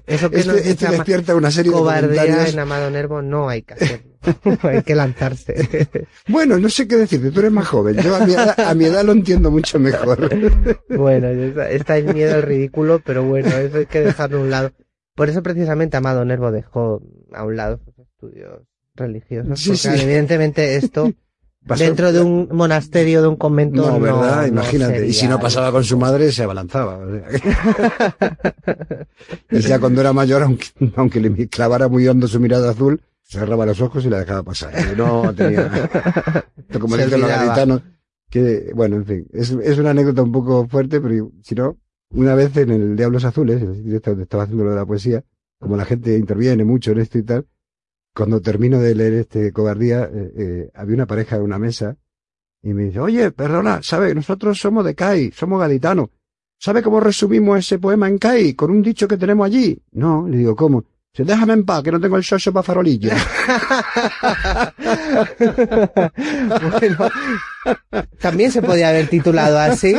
Eso 0.05 0.29
que 0.29 0.39
Este, 0.39 0.69
este 0.69 0.89
despierta 0.89 1.35
una 1.35 1.51
serie 1.51 1.71
de 1.71 1.77
cobardía 1.77 2.21
comentarios. 2.21 2.53
en 2.53 2.59
Amado 2.59 2.89
Nervo, 2.89 3.21
no 3.21 3.49
hay 3.49 3.63
que 3.63 3.73
hacerlo. 3.73 4.11
hay 4.63 4.81
que 4.83 4.95
lanzarse. 4.95 5.87
Bueno, 6.27 6.57
no 6.57 6.69
sé 6.69 6.87
qué 6.87 6.95
decirte, 6.95 7.31
tú 7.31 7.39
eres 7.41 7.51
más 7.51 7.67
joven. 7.67 7.97
Yo 7.97 8.15
a 8.15 8.25
mi 8.25 8.33
edad, 8.33 8.59
a 8.59 8.73
mi 8.73 8.85
edad 8.85 9.03
lo 9.03 9.11
entiendo 9.11 9.51
mucho 9.51 9.79
mejor. 9.79 10.29
bueno, 10.89 11.27
está, 11.27 11.69
está 11.69 11.97
el 11.97 12.13
miedo 12.13 12.35
al 12.35 12.43
ridículo, 12.43 13.01
pero 13.03 13.23
bueno, 13.23 13.49
eso 13.49 13.77
hay 13.77 13.85
que 13.85 14.01
dejarlo 14.01 14.37
a 14.37 14.41
un 14.41 14.49
lado. 14.49 14.71
Por 15.15 15.29
eso 15.29 15.43
precisamente 15.43 15.97
Amado 15.97 16.23
Nervo 16.25 16.51
dejó 16.51 17.01
a 17.33 17.43
un 17.43 17.55
lado 17.57 17.79
sus 17.83 17.97
estudios 17.99 18.61
religiosos. 18.95 19.59
Sí, 19.59 19.69
porque 19.69 19.97
sí. 19.97 20.03
evidentemente 20.03 20.75
esto, 20.77 21.11
dentro 21.77 22.11
de 22.11 22.19
un 22.21 22.49
monasterio, 22.51 23.21
de 23.21 23.27
un 23.27 23.35
convento, 23.35 23.81
No, 23.83 23.91
no, 23.93 23.99
¿verdad? 23.99 24.41
no 24.41 24.47
Imagínate. 24.47 25.07
y 25.07 25.13
si 25.13 25.27
no 25.27 25.39
pasaba 25.39 25.71
con 25.71 25.83
su 25.83 25.97
madre, 25.97 26.31
se 26.31 26.43
abalanzaba. 26.43 26.97
o 26.97 27.11
sea 27.11 27.23
que- 29.49 29.57
y 29.57 29.59
ya 29.61 29.79
cuando 29.79 30.01
era 30.01 30.13
mayor, 30.13 30.43
aunque, 30.43 30.67
aunque 30.95 31.19
le 31.19 31.47
clavara 31.47 31.87
muy 31.87 32.07
hondo 32.07 32.27
su 32.27 32.39
mirada 32.39 32.71
azul, 32.71 33.01
cerraba 33.23 33.65
los 33.65 33.81
ojos 33.81 34.05
y 34.05 34.09
la 34.09 34.19
dejaba 34.19 34.43
pasar. 34.43 34.73
No 34.97 35.33
tenía... 35.33 35.69
Como 36.79 36.97
dicen 36.97 37.21
los 37.21 37.29
gaditanos, 37.29 37.81
que, 38.29 38.71
bueno, 38.75 38.95
en 38.97 39.05
fin, 39.05 39.27
es, 39.31 39.51
es 39.51 39.77
una 39.77 39.91
anécdota 39.91 40.23
un 40.23 40.31
poco 40.31 40.67
fuerte, 40.67 40.99
pero 40.99 41.31
si 41.43 41.55
no, 41.55 41.77
una 42.11 42.35
vez 42.35 42.55
en 42.57 42.71
el 42.71 42.95
Diablos 42.95 43.25
Azules, 43.25 43.61
en 43.61 43.69
el 43.69 43.75
sitio 43.77 43.95
este 43.95 44.09
donde 44.11 44.23
estaba 44.23 44.43
haciendo 44.43 44.63
lo 44.65 44.71
de 44.71 44.75
la 44.77 44.85
poesía, 44.85 45.23
como 45.59 45.77
la 45.77 45.85
gente 45.85 46.17
interviene 46.17 46.63
mucho 46.63 46.91
en 46.91 46.99
esto 46.99 47.17
y 47.17 47.23
tal, 47.23 47.45
cuando 48.13 48.41
termino 48.41 48.79
de 48.79 48.95
leer 48.95 49.13
este 49.13 49.51
cobardía, 49.51 50.03
eh, 50.03 50.33
eh, 50.37 50.71
había 50.75 50.95
una 50.95 51.07
pareja 51.07 51.37
en 51.37 51.41
una 51.41 51.57
mesa 51.59 51.97
y 52.61 52.73
me 52.73 52.83
dice, 52.85 52.99
oye, 52.99 53.31
perdona, 53.31 53.81
¿sabe? 53.81 54.13
Nosotros 54.13 54.59
somos 54.59 54.85
de 54.85 54.95
CAI, 54.95 55.31
somos 55.31 55.59
gaditanos. 55.59 56.09
¿Sabe 56.59 56.81
cómo 56.81 56.99
resumimos 57.01 57.59
ese 57.59 57.79
poema 57.79 58.07
en 58.07 58.17
CAI? 58.17 58.53
Con 58.53 58.71
un 58.71 58.81
dicho 58.81 59.07
que 59.07 59.17
tenemos 59.17 59.45
allí. 59.45 59.77
No, 59.91 60.27
le 60.27 60.37
digo, 60.37 60.55
¿cómo? 60.55 60.85
Dice, 61.11 61.25
déjame 61.25 61.53
en 61.53 61.65
paz, 61.65 61.83
que 61.83 61.91
no 61.91 61.99
tengo 61.99 62.15
el 62.15 62.23
socio 62.23 62.53
para 62.53 62.63
farolillo. 62.63 63.11
bueno, 66.71 67.09
también 68.19 68.51
se 68.51 68.61
podía 68.61 68.89
haber 68.89 69.07
titulado 69.09 69.59
así, 69.59 69.93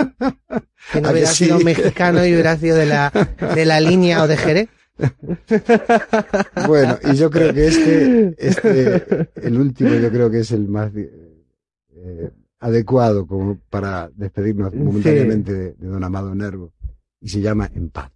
que 0.93 1.01
no 1.01 1.09
¿A 1.09 1.13
que 1.13 1.13
hubiera 1.13 1.29
sí? 1.29 1.45
sido 1.45 1.61
mexicano 1.61 2.25
y 2.25 2.33
hubiera 2.33 2.57
sido 2.57 2.77
de 2.77 2.87
la, 2.87 3.13
de 3.55 3.65
la 3.65 3.79
línea 3.81 4.23
o 4.23 4.27
de 4.27 4.37
Jerez. 4.37 4.69
Bueno, 6.67 6.97
y 7.13 7.17
yo 7.17 7.31
creo 7.31 7.53
que 7.53 7.67
este, 7.67 8.35
este, 8.39 9.29
el 9.43 9.59
último, 9.61 9.91
yo 9.95 10.11
creo 10.11 10.31
que 10.31 10.41
es 10.41 10.53
el 10.53 10.69
más 10.69 10.93
eh, 10.95 12.31
adecuado 12.61 13.27
como 13.27 13.59
para 13.71 14.09
despedirnos 14.15 14.73
Sí. 14.73 14.79
momentáneamente 14.79 15.53
de, 15.53 15.73
de 15.75 15.87
don 15.87 16.03
Amado 16.05 16.35
Nervo. 16.35 16.73
Y 17.21 17.29
se 17.29 17.41
llama 17.41 17.69
En 17.75 17.89
paz. 17.91 18.11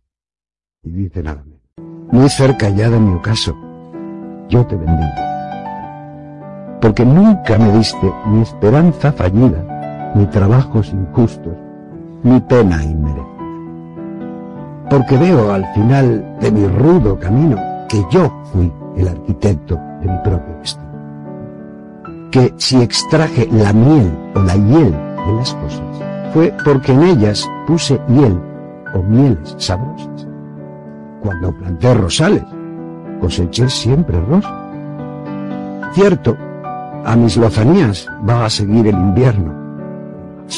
Y 0.82 0.90
dice 0.90 1.22
nada 1.22 1.42
menos. 1.44 1.60
Muy 2.10 2.28
cerca 2.28 2.68
ya 2.70 2.88
de 2.90 2.98
mi 3.00 3.14
ocaso, 3.14 3.56
yo 4.48 4.66
te 4.66 4.76
bendigo. 4.76 5.08
Porque 6.80 7.04
nunca 7.04 7.58
me 7.58 7.72
diste 7.76 8.10
ni 8.28 8.42
esperanza 8.42 9.12
fallida, 9.12 10.12
ni 10.14 10.26
trabajos 10.26 10.88
injustos, 10.92 11.54
ni 12.22 12.40
pena 12.42 12.82
inmerecida 12.84 13.26
porque 14.90 15.16
veo 15.16 15.52
al 15.52 15.66
final 15.74 16.36
de 16.40 16.50
mi 16.50 16.66
rudo 16.66 17.18
camino 17.18 17.56
que 17.88 18.04
yo 18.10 18.30
fui 18.52 18.72
el 18.96 19.08
arquitecto 19.08 19.78
de 20.00 20.10
mi 20.10 20.18
propio 20.18 20.54
destino. 20.60 20.88
Que 22.30 22.54
si 22.56 22.80
extraje 22.82 23.48
la 23.50 23.72
miel 23.72 24.12
o 24.34 24.40
la 24.40 24.54
hiel 24.54 24.92
de 24.92 25.32
las 25.36 25.54
cosas, 25.54 25.82
fue 26.32 26.54
porque 26.64 26.92
en 26.92 27.02
ellas 27.02 27.48
puse 27.66 28.00
hiel 28.08 28.38
o 28.94 29.02
mieles 29.02 29.54
sabrosas. 29.58 30.26
Cuando 31.22 31.52
planté 31.52 31.94
rosales, 31.94 32.44
coseché 33.20 33.68
siempre 33.68 34.20
rosas. 34.20 34.52
Cierto, 35.94 36.36
a 37.04 37.16
mis 37.16 37.36
lozanías 37.36 38.06
va 38.28 38.44
a 38.44 38.50
seguir 38.50 38.86
el 38.86 38.94
invierno. 38.94 39.52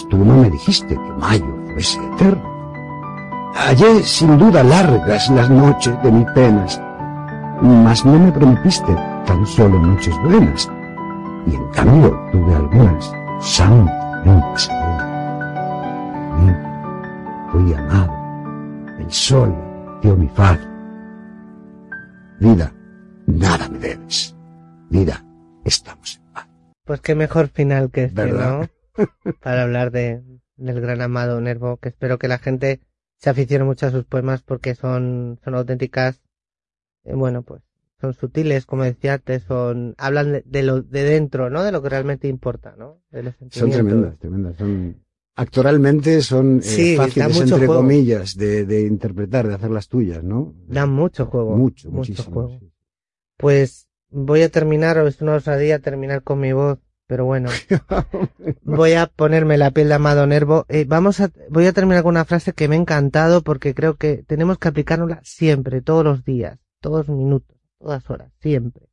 Tú 0.09 0.19
no 0.25 0.37
me 0.37 0.51
dijiste 0.51 0.95
que 0.95 1.13
mayo 1.19 1.47
fuese 1.73 1.99
eterno. 2.15 2.50
Hallé 3.55 4.03
sin 4.03 4.39
duda 4.39 4.63
largas 4.63 5.29
las 5.31 5.51
noches 5.51 5.95
de 6.03 6.11
mis 6.11 6.27
penas, 6.33 6.81
mas 7.63 8.05
no 8.05 8.19
me 8.19 8.33
prometiste 8.33 8.95
tan 9.27 9.47
solo 9.47 9.79
noches 9.79 10.15
buenas, 10.23 10.71
y 11.47 11.55
en 11.55 11.69
cambio 11.69 12.19
tuve 12.33 12.55
algunas 12.55 13.13
santamente 13.41 14.01
fui 17.51 17.75
amado, 17.75 18.13
el 18.99 19.11
sol 19.11 19.55
dio 20.03 20.17
mi 20.17 20.29
faz. 20.29 20.59
Vida, 22.39 22.73
nada 23.27 23.69
me 23.69 23.79
debes. 23.79 24.37
Vida, 24.89 25.25
estamos 25.65 26.17
en 26.17 26.33
paz. 26.33 26.49
Pues 26.85 27.01
qué 27.01 27.15
mejor 27.15 27.49
final 27.49 27.91
que 27.91 28.05
este. 28.05 28.27
¿no? 28.33 28.69
Para 29.43 29.63
hablar 29.63 29.91
de, 29.91 30.23
del 30.57 30.81
gran 30.81 31.03
amado 31.03 31.41
Nervo, 31.41 31.77
que 31.79 31.91
espero 31.91 32.19
que 32.19 32.29
la 32.29 32.39
gente 32.39 32.81
se 33.21 33.31
aficione 33.31 33.65
mucho 33.65 33.87
a 33.87 33.91
sus 33.91 34.05
poemas 34.05 34.43
porque 34.43 34.75
son, 34.75 35.39
son 35.45 35.55
auténticas, 35.55 36.23
eh, 37.05 37.15
bueno, 37.15 37.43
pues 37.43 37.63
son 38.01 38.15
sutiles, 38.15 38.65
como 38.65 38.85
decía 38.85 39.15
antes, 39.15 39.43
son, 39.43 39.95
hablan 39.99 40.33
de, 40.33 40.43
de 40.47 40.63
lo 40.63 40.81
de 40.83 41.05
dentro, 41.05 41.51
¿no? 41.51 41.63
De 41.63 41.71
lo 41.71 41.83
que 41.83 41.91
realmente 41.91 42.29
importa, 42.29 42.75
¿no? 42.79 43.03
De 43.11 43.23
los 43.23 43.35
Son 43.51 43.71
tremendas, 43.71 44.19
tremendas. 44.19 44.57
Son, 44.57 44.97
actoralmente 45.37 46.23
son 46.23 46.59
eh, 46.59 46.63
Sí, 46.63 46.97
fáciles, 46.97 47.41
entre 47.41 47.59
juego. 47.67 47.77
comillas, 47.83 48.37
de, 48.37 48.65
de 48.65 48.83
interpretar, 48.87 49.47
de 49.49 49.55
hacer 49.55 49.71
las 49.71 49.89
tuyas, 49.89 50.25
¿no? 50.25 50.55
Dan 50.67 50.91
mucho 50.91 51.27
juego. 51.27 51.57
Mucho, 51.57 51.89
mucho 51.91 52.13
muchísimo. 52.13 52.35
juego. 52.35 52.59
sí. 52.59 52.73
Pues 53.37 53.89
voy 54.11 54.43
a 54.43 54.49
terminar, 54.51 54.99
o 54.99 55.07
es 55.07 55.21
una 55.21 55.35
osadía 55.35 55.79
terminar 55.79 56.23
con 56.23 56.41
mi 56.41 56.53
voz, 56.53 56.79
pero 57.11 57.25
bueno, 57.25 57.49
voy 58.63 58.93
a 58.93 59.09
ponerme 59.09 59.59
la 59.59 59.73
piel 59.73 59.89
de 59.89 59.95
Amado 59.95 60.29
Nervo. 60.29 60.65
Eh, 60.69 60.85
vamos 60.87 61.19
a, 61.19 61.33
voy 61.49 61.67
a 61.67 61.73
terminar 61.73 62.05
con 62.05 62.11
una 62.11 62.25
frase 62.25 62.53
que 62.53 62.69
me 62.69 62.77
ha 62.77 62.79
encantado 62.79 63.43
porque 63.43 63.75
creo 63.75 63.97
que 63.97 64.23
tenemos 64.29 64.59
que 64.59 64.69
aplicárnosla 64.69 65.21
siempre, 65.25 65.83
todos 65.83 66.05
los 66.05 66.25
días, 66.25 66.61
todos 66.81 67.09
los 67.09 67.17
minutos, 67.17 67.59
todas 67.81 68.09
horas, 68.09 68.33
siempre. 68.41 68.91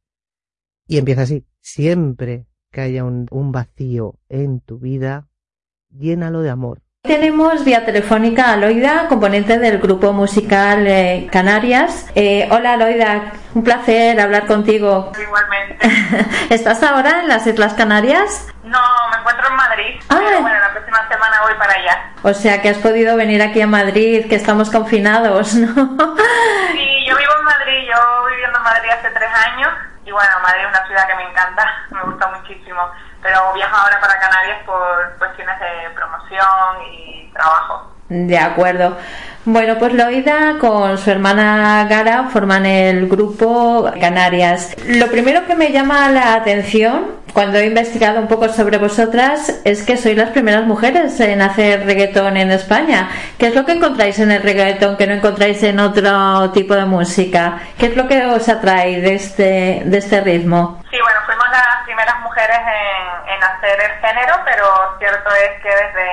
Y 0.88 0.97
empieza 0.97 1.21
así, 1.21 1.45
siempre 1.60 2.47
que 2.71 2.82
haya 2.82 3.03
un, 3.03 3.27
un 3.30 3.51
vacío 3.51 4.15
en 4.30 4.62
tu 4.62 4.80
vida, 4.80 5.30
llénalo 5.91 6.41
de 6.41 6.49
amor. 6.49 6.82
Tenemos 7.08 7.63
vía 7.63 7.86
telefónica 7.86 8.52
a 8.52 8.58
Loida, 8.58 9.08
componente 9.08 9.58
del 9.60 9.78
grupo 9.80 10.12
musical 10.12 10.86
eh, 10.86 11.30
Canarias. 11.32 12.06
Eh, 12.15 12.50
hola 12.52 12.76
Loida, 12.76 13.32
un 13.56 13.63
placer 13.63 14.20
hablar 14.20 14.46
contigo. 14.46 15.13
Igualmente. 15.17 15.89
¿Estás 16.54 16.84
ahora 16.84 17.22
en 17.22 17.30
las 17.30 17.48
Islas 17.48 17.74
Canarias? 17.76 18.48
No, 18.63 18.82
me 19.10 19.20
encuentro 19.20 19.48
en 19.48 19.56
Madrid. 19.56 20.02
Ah. 20.10 20.20
Pero 20.20 20.41
bueno, 20.41 20.60
la 20.60 20.74
próxima 20.74 21.08
semana 21.08 21.41
voy 21.43 21.54
para 21.58 21.74
allá. 21.76 22.12
O 22.24 22.34
sea 22.34 22.62
que 22.62 22.70
has 22.70 22.78
podido 22.78 23.15
venir 23.15 23.41
aquí 23.41 23.62
a 23.62 23.67
Madrid, 23.67 24.28
que 24.28 24.36
estamos 24.36 24.70
confinados, 24.70 25.56
¿no? 25.56 25.74
Sí, 26.74 27.06
yo 27.08 27.15
vivo 27.15 27.32
en 27.39 27.46
Madrid, 27.46 27.88
yo 27.88 28.26
viviendo 28.30 28.58
en 28.58 28.63
Madrid 28.65 28.89
hace 28.91 29.10
tres 29.12 29.30
años. 29.54 29.70
Y 30.04 30.12
bueno, 30.12 30.30
Madrid 30.43 30.63
es 30.63 30.70
una 30.70 30.88
ciudad 30.88 31.08
que 31.08 31.15
me 31.15 31.24
encanta, 31.24 31.65
me 31.91 32.02
gusta 32.02 32.28
muchísimo. 32.38 32.82
Pero 33.28 33.54
viajo 33.54 33.76
ahora 33.76 34.00
para 34.00 34.18
Canarias 34.20 34.60
por 34.66 35.18
cuestiones 35.18 35.60
de 35.60 35.90
promoción 35.94 36.82
y 36.94 37.30
trabajo. 37.34 37.92
De 38.08 38.40
acuerdo. 38.40 38.96
Bueno, 39.44 39.78
pues 39.78 39.94
Loida 39.94 40.56
con 40.60 40.98
su 40.98 41.12
hermana 41.12 41.86
Gara 41.90 42.30
forman 42.32 42.66
el 42.66 43.10
grupo 43.10 43.92
Canarias. 44.00 44.78
Lo 44.88 45.08
primero 45.08 45.46
que 45.46 45.56
me 45.56 45.74
llama 45.74 46.10
la 46.10 46.36
atención 46.36 47.18
cuando 47.34 47.58
he 47.58 47.66
investigado 47.66 48.20
un 48.22 48.28
poco 48.28 48.48
sobre 48.48 48.78
vosotras 48.78 49.62
es 49.66 49.84
que 49.84 49.98
sois 49.98 50.18
las 50.18 50.30
primeras 50.30 50.66
mujeres 50.66 51.20
en 51.20 51.42
hacer 51.42 51.86
reggaetón 51.86 52.38
en 52.38 52.52
España. 52.52 53.10
¿Qué 53.38 53.48
es 53.48 53.56
lo 53.56 53.66
que 53.66 53.74
encontráis 53.74 54.20
en 54.20 54.32
el 54.32 54.42
reggaetón 54.42 54.96
que 54.96 55.06
no 55.06 55.13
encontráis 55.16 55.62
en 55.63 55.80
otro 55.82 56.52
tipo 56.52 56.76
de 56.76 56.86
música? 56.86 57.60
¿Qué 57.78 57.88
es 57.88 57.98
lo 57.98 58.08
que 58.08 58.26
os 58.26 58.48
atrae 58.48 59.02
de 59.02 59.16
este, 59.16 59.82
de 59.86 59.98
este 59.98 60.22
ritmo? 60.22 60.82
Sí, 60.90 60.98
bueno, 61.02 61.16
primeras 61.88 62.19
mujeres 62.19 62.60
en, 62.60 63.30
en 63.32 63.43
hacer 63.43 63.80
el 63.82 63.91
género, 64.02 64.36
pero 64.43 64.65
cierto 65.00 65.30
es 65.36 65.62
que 65.63 65.69
desde, 65.69 66.10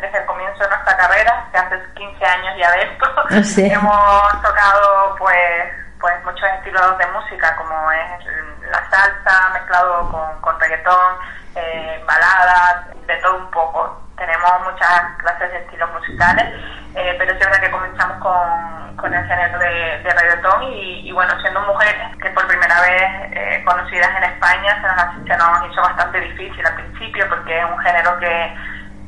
desde 0.00 0.18
el 0.18 0.24
comienzo 0.24 0.64
de 0.64 0.70
nuestra 0.70 0.96
carrera, 0.96 1.44
que 1.52 1.58
hace 1.58 1.76
15 1.94 2.24
años 2.24 2.54
ya 2.58 2.70
de 2.72 2.82
esto, 2.84 3.06
Ah, 3.30 3.42
sí. 3.44 3.70
hemos 3.70 4.42
tocado 4.42 5.14
pues 5.18 5.72
pues 6.00 6.14
muchos 6.24 6.48
estilos 6.56 6.96
de 6.96 7.06
música, 7.08 7.54
como 7.56 7.92
es 7.92 8.24
la 8.72 8.80
salsa 8.88 9.50
mezclado 9.52 10.08
con, 10.10 10.40
con 10.40 10.58
reggaetón, 10.58 11.16
eh, 11.54 12.02
baladas, 12.06 12.86
de 13.06 13.16
todo 13.16 13.36
un 13.36 13.50
poco. 13.50 14.00
Tenemos 14.16 14.50
muchas 14.64 15.02
clases 15.18 15.52
de 15.52 15.58
estilos 15.58 15.90
musicales, 15.92 16.46
eh, 16.94 17.14
pero 17.18 17.32
es 17.34 17.38
verdad 17.38 17.60
que 17.60 17.70
comenzamos 17.70 18.16
con, 18.16 18.96
con 18.96 19.12
el 19.12 19.26
género 19.28 19.58
de, 19.58 19.98
de 20.02 20.10
reggaetón 20.10 20.62
y, 20.62 21.06
y 21.06 21.12
bueno, 21.12 21.38
siendo 21.42 21.60
mujeres 21.60 22.16
que 22.16 22.30
por 22.30 22.46
primera 22.46 22.80
vez 22.80 23.02
eh, 23.32 23.59
conocidas 23.74 24.10
en 24.16 24.24
España 24.24 24.74
se 24.80 24.86
nos, 24.88 24.98
ha- 24.98 25.14
se 25.26 25.36
nos 25.36 25.70
hizo 25.72 25.80
bastante 25.82 26.20
difícil 26.20 26.66
al 26.66 26.74
principio 26.74 27.28
porque 27.28 27.58
es 27.58 27.64
un 27.64 27.78
género 27.78 28.18
que, 28.18 28.56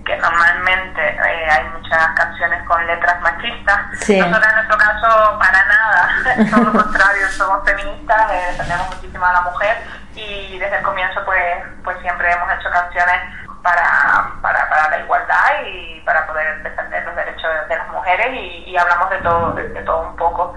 que 0.05 0.17
normalmente 0.19 1.01
eh, 1.09 1.49
hay 1.51 1.65
muchas 1.71 2.07
canciones 2.17 2.63
con 2.69 2.87
letras 2.87 3.21
machistas. 3.21 3.79
Sí. 4.01 4.19
Nosotros 4.19 4.47
en 4.49 4.55
nuestro 4.57 4.79
caso 4.79 5.39
para 5.39 5.65
nada, 5.65 6.09
todo 6.51 6.65
lo 6.65 6.73
contrario, 6.73 7.29
somos 7.29 7.65
feministas, 7.65 8.31
eh, 8.33 8.45
defendemos 8.53 8.87
muchísimo 8.95 9.25
a 9.27 9.33
la 9.33 9.41
mujer 9.43 9.77
y 10.15 10.59
desde 10.59 10.77
el 10.79 10.83
comienzo 10.83 11.25
pues, 11.25 11.43
pues 11.85 11.99
siempre 12.01 12.31
hemos 12.33 12.51
hecho 12.53 12.71
canciones 12.71 13.17
para, 13.63 14.29
para, 14.43 14.69
para 14.69 14.91
la 14.91 14.99
igualdad 14.99 15.51
y 15.67 16.01
para 16.05 16.27
poder 16.27 16.63
defender 16.63 17.05
los 17.05 17.15
derechos 17.17 17.43
de, 17.43 17.67
de 17.69 17.77
las 17.79 17.89
mujeres 17.89 18.27
y, 18.33 18.65
y 18.71 18.77
hablamos 18.77 19.09
de 19.11 19.19
todo, 19.19 19.53
de, 19.53 19.69
de 19.69 19.83
todo 19.83 20.03
un 20.09 20.17
poco. 20.17 20.55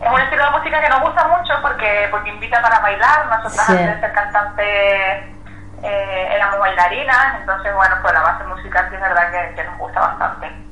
Es 0.00 0.10
un 0.12 0.20
estilo 0.20 0.44
de 0.44 0.50
música 0.58 0.80
que 0.80 0.88
nos 0.88 1.00
gusta 1.00 1.26
mucho 1.28 1.54
porque, 1.62 2.08
porque 2.10 2.30
invita 2.30 2.60
para 2.62 2.80
bailar, 2.80 3.26
nosotras 3.26 3.66
Sí. 3.66 3.72
antes 3.72 3.86
de 3.94 4.00
ser 4.00 4.12
cantantes 4.12 4.66
eh, 5.82 6.28
éramos 6.34 6.60
bailarinas, 6.60 7.40
entonces 7.40 7.74
bueno, 7.74 7.94
pues 8.02 8.14
la 8.14 8.20
base 8.20 8.44
musical 8.44 8.86
sí 8.88 8.94
es 8.96 9.00
verdad 9.00 9.30
que, 9.30 9.54
que 9.54 9.64
nos 9.64 9.78
gusta 9.78 10.00
bastante. 10.00 10.66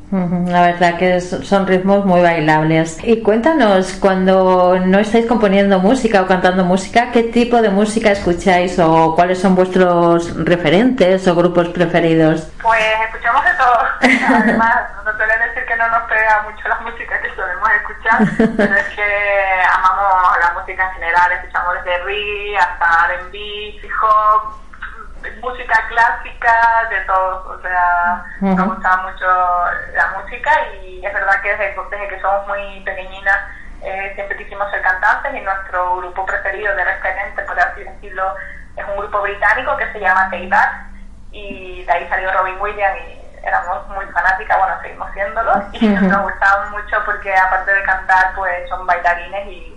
La 0.46 0.62
verdad 0.62 0.96
que 0.96 1.20
son 1.20 1.66
ritmos 1.66 2.04
muy 2.04 2.20
bailables. 2.22 3.02
Y 3.02 3.20
cuéntanos, 3.20 3.94
cuando 3.94 4.78
no 4.78 5.00
estáis 5.00 5.26
componiendo 5.26 5.80
música 5.80 6.22
o 6.22 6.26
cantando 6.28 6.62
música, 6.64 7.10
¿qué 7.10 7.24
tipo 7.24 7.60
de 7.60 7.70
música 7.70 8.12
escucháis 8.12 8.78
o 8.78 9.16
cuáles 9.16 9.40
son 9.40 9.56
vuestros 9.56 10.32
referentes 10.44 11.26
o 11.26 11.34
grupos 11.34 11.68
preferidos? 11.70 12.48
Pues 12.62 12.80
escuchamos. 13.08 13.33
Además, 14.00 14.76
no 15.04 15.16
suelen 15.16 15.40
decir 15.40 15.64
que 15.66 15.76
no 15.76 15.88
nos 15.88 16.02
pega 16.08 16.42
mucho 16.42 16.68
la 16.68 16.76
música 16.80 17.20
que 17.20 17.34
solemos 17.34 17.68
escuchar, 17.70 18.18
pero 18.56 18.74
es 18.74 18.88
que 18.94 19.62
amamos 19.72 20.38
la 20.40 20.52
música 20.54 20.84
en 20.84 20.92
general. 20.94 21.32
Escuchamos 21.32 21.74
desde 21.74 21.98
reggae 22.04 22.58
hasta 22.58 23.06
R&B, 23.14 23.36
hip 23.36 23.92
hop, 24.02 24.54
música 25.40 25.86
clásica, 25.88 26.88
de 26.90 27.00
todo. 27.02 27.56
O 27.56 27.60
sea, 27.62 28.24
nos 28.40 28.58
Ujú. 28.60 28.74
gusta 28.74 28.96
mucho 28.98 29.26
la 29.94 30.08
música 30.18 30.50
y 30.82 31.04
es 31.04 31.12
verdad 31.12 31.40
que 31.42 31.50
desde, 31.50 31.74
desde 31.90 32.08
que 32.08 32.20
somos 32.20 32.46
muy 32.46 32.80
pequeñinas 32.80 33.38
eh, 33.82 34.12
siempre 34.14 34.36
quisimos 34.38 34.70
ser 34.70 34.80
cantantes 34.82 35.34
y 35.34 35.40
nuestro 35.40 35.96
grupo 35.96 36.24
preferido 36.24 36.74
de 36.74 36.84
referente, 36.84 37.42
por 37.42 37.58
así 37.58 37.84
decirlo, 37.84 38.34
es 38.76 38.84
un 38.88 38.96
grupo 38.96 39.20
británico 39.22 39.76
que 39.76 39.92
se 39.92 40.00
llama 40.00 40.30
Taylor 40.30 40.68
y 41.30 41.84
de 41.84 41.92
ahí 41.92 42.08
salió 42.08 42.32
Robin 42.32 42.60
Williams 42.60 42.98
y 43.08 43.23
éramos 43.44 43.86
muy 43.88 44.04
fanáticas, 44.06 44.58
bueno, 44.58 44.74
seguimos 44.82 45.12
siéndolo 45.12 45.62
y 45.72 45.88
nos 45.88 46.22
gustaban 46.22 46.70
mucho 46.72 46.96
porque 47.04 47.34
aparte 47.36 47.72
de 47.72 47.82
cantar 47.82 48.32
pues 48.34 48.68
son 48.68 48.86
bailarines 48.86 49.46
y 49.48 49.70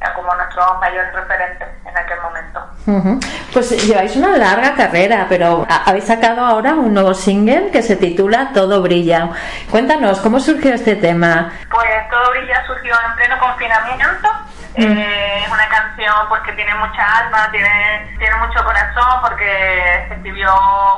eran 0.00 0.14
como 0.14 0.34
nuestros 0.34 0.80
mayores 0.80 1.12
referentes 1.14 1.68
en 1.86 1.96
aquel 1.96 2.20
momento. 2.20 3.20
Pues 3.52 3.86
lleváis 3.86 4.16
una 4.16 4.36
larga 4.36 4.74
carrera, 4.74 5.26
pero 5.28 5.64
ha- 5.68 5.84
habéis 5.88 6.04
sacado 6.06 6.44
ahora 6.44 6.72
un 6.74 6.92
nuevo 6.92 7.14
single 7.14 7.70
que 7.70 7.82
se 7.82 7.94
titula 7.96 8.50
Todo 8.52 8.82
brilla. 8.82 9.28
Cuéntanos, 9.70 10.18
¿cómo 10.20 10.40
surgió 10.40 10.74
este 10.74 10.96
tema? 10.96 11.52
Pues 11.70 11.88
Todo 12.10 12.30
Brilla 12.30 12.66
surgió 12.66 12.94
en 13.08 13.14
pleno 13.16 13.38
confinamiento. 13.38 14.28
Eh, 14.74 15.42
es 15.44 15.52
una 15.52 15.68
canción 15.68 16.14
pues 16.28 16.40
que 16.42 16.52
tiene 16.52 16.74
mucha 16.76 17.18
alma, 17.18 17.50
tiene, 17.50 18.16
tiene 18.18 18.36
mucho 18.36 18.64
corazón 18.64 19.20
porque 19.20 20.06
se 20.08 20.14
escribió 20.14 20.50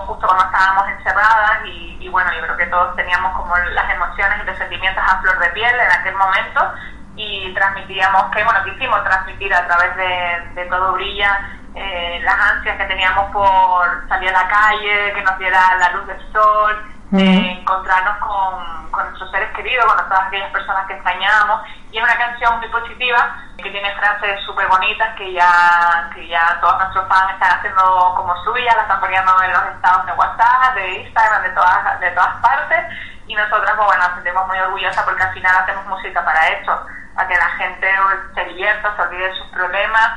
justo 0.06 0.26
cuando 0.26 0.44
estábamos 0.44 0.88
encerradas 0.90 1.64
y, 1.66 1.98
y 2.00 2.08
bueno, 2.08 2.32
yo 2.34 2.42
creo 2.42 2.56
que 2.56 2.66
todos 2.66 2.94
teníamos 2.94 3.32
como 3.36 3.56
las 3.56 3.90
emociones 3.90 4.38
y 4.42 4.46
los 4.46 4.58
sentimientos 4.58 5.02
a 5.04 5.20
flor 5.20 5.38
de 5.40 5.48
piel 5.50 5.74
en 5.74 5.90
aquel 5.90 6.14
momento 6.14 6.72
y 7.16 7.52
transmitíamos, 7.54 8.30
que 8.32 8.44
bueno, 8.44 8.64
quisimos 8.64 9.02
transmitir 9.04 9.52
a 9.54 9.66
través 9.66 9.96
de, 9.96 10.64
Todo 10.66 10.92
Brilla 10.92 11.38
eh, 11.74 12.20
las 12.22 12.34
ansias 12.34 12.76
que 12.76 12.84
teníamos 12.84 13.30
por 13.32 14.08
salir 14.08 14.28
a 14.30 14.42
la 14.42 14.48
calle, 14.48 15.12
que 15.14 15.22
nos 15.22 15.38
diera 15.38 15.76
la 15.76 15.90
luz 15.90 16.06
del 16.06 16.32
sol, 16.32 16.93
Ujú. 17.12 17.20
eh, 17.22 17.58
encontrarnos 17.60 18.16
con, 18.18 18.90
con 18.90 19.04
nuestros 19.04 19.30
seres 19.30 19.50
queridos, 19.54 19.84
con 19.84 20.08
todas 20.08 20.26
aquellas 20.26 20.50
personas 20.50 20.86
que 20.86 20.94
extrañábamos. 20.94 21.60
Y 21.92 21.98
es 21.98 22.04
una 22.04 22.16
canción 22.16 22.58
muy 22.58 22.68
positiva, 22.68 23.36
que 23.56 23.70
tiene 23.70 23.94
frases 23.94 24.40
súper 24.44 24.66
bonitas 24.68 25.14
que 25.16 25.32
ya, 25.32 26.10
que 26.14 26.26
ya 26.28 26.58
todos 26.60 26.78
nuestros 26.78 27.08
fans 27.08 27.32
están 27.32 27.58
haciendo 27.58 28.14
como 28.16 28.36
suyas, 28.44 28.76
la 28.76 28.82
están 28.82 29.00
poniendo 29.00 29.42
en 29.42 29.52
los 29.52 29.64
estados 29.66 30.06
de 30.06 30.12
WhatsApp, 30.12 30.74
de 30.74 31.00
Instagram, 31.00 31.42
de 31.42 31.50
todas, 31.50 32.00
de 32.00 32.10
todas 32.10 32.34
partes. 32.42 32.78
Y 33.26 33.34
nosotras, 33.34 33.72
pues 33.76 33.86
bueno, 33.86 34.04
nos 34.04 34.14
sentimos 34.16 34.46
muy 34.46 34.58
orgullosas 34.58 35.02
porque 35.04 35.22
al 35.22 35.32
final 35.32 35.56
hacemos 35.56 35.86
música 35.86 36.24
para 36.24 36.48
eso, 36.48 36.86
para 37.14 37.28
que 37.28 37.36
la 37.36 37.48
gente 37.56 37.88
se 38.34 38.44
divierta, 38.44 38.94
se 38.96 39.02
olvide 39.02 39.28
de 39.28 39.34
sus 39.36 39.46
problemas 39.48 40.10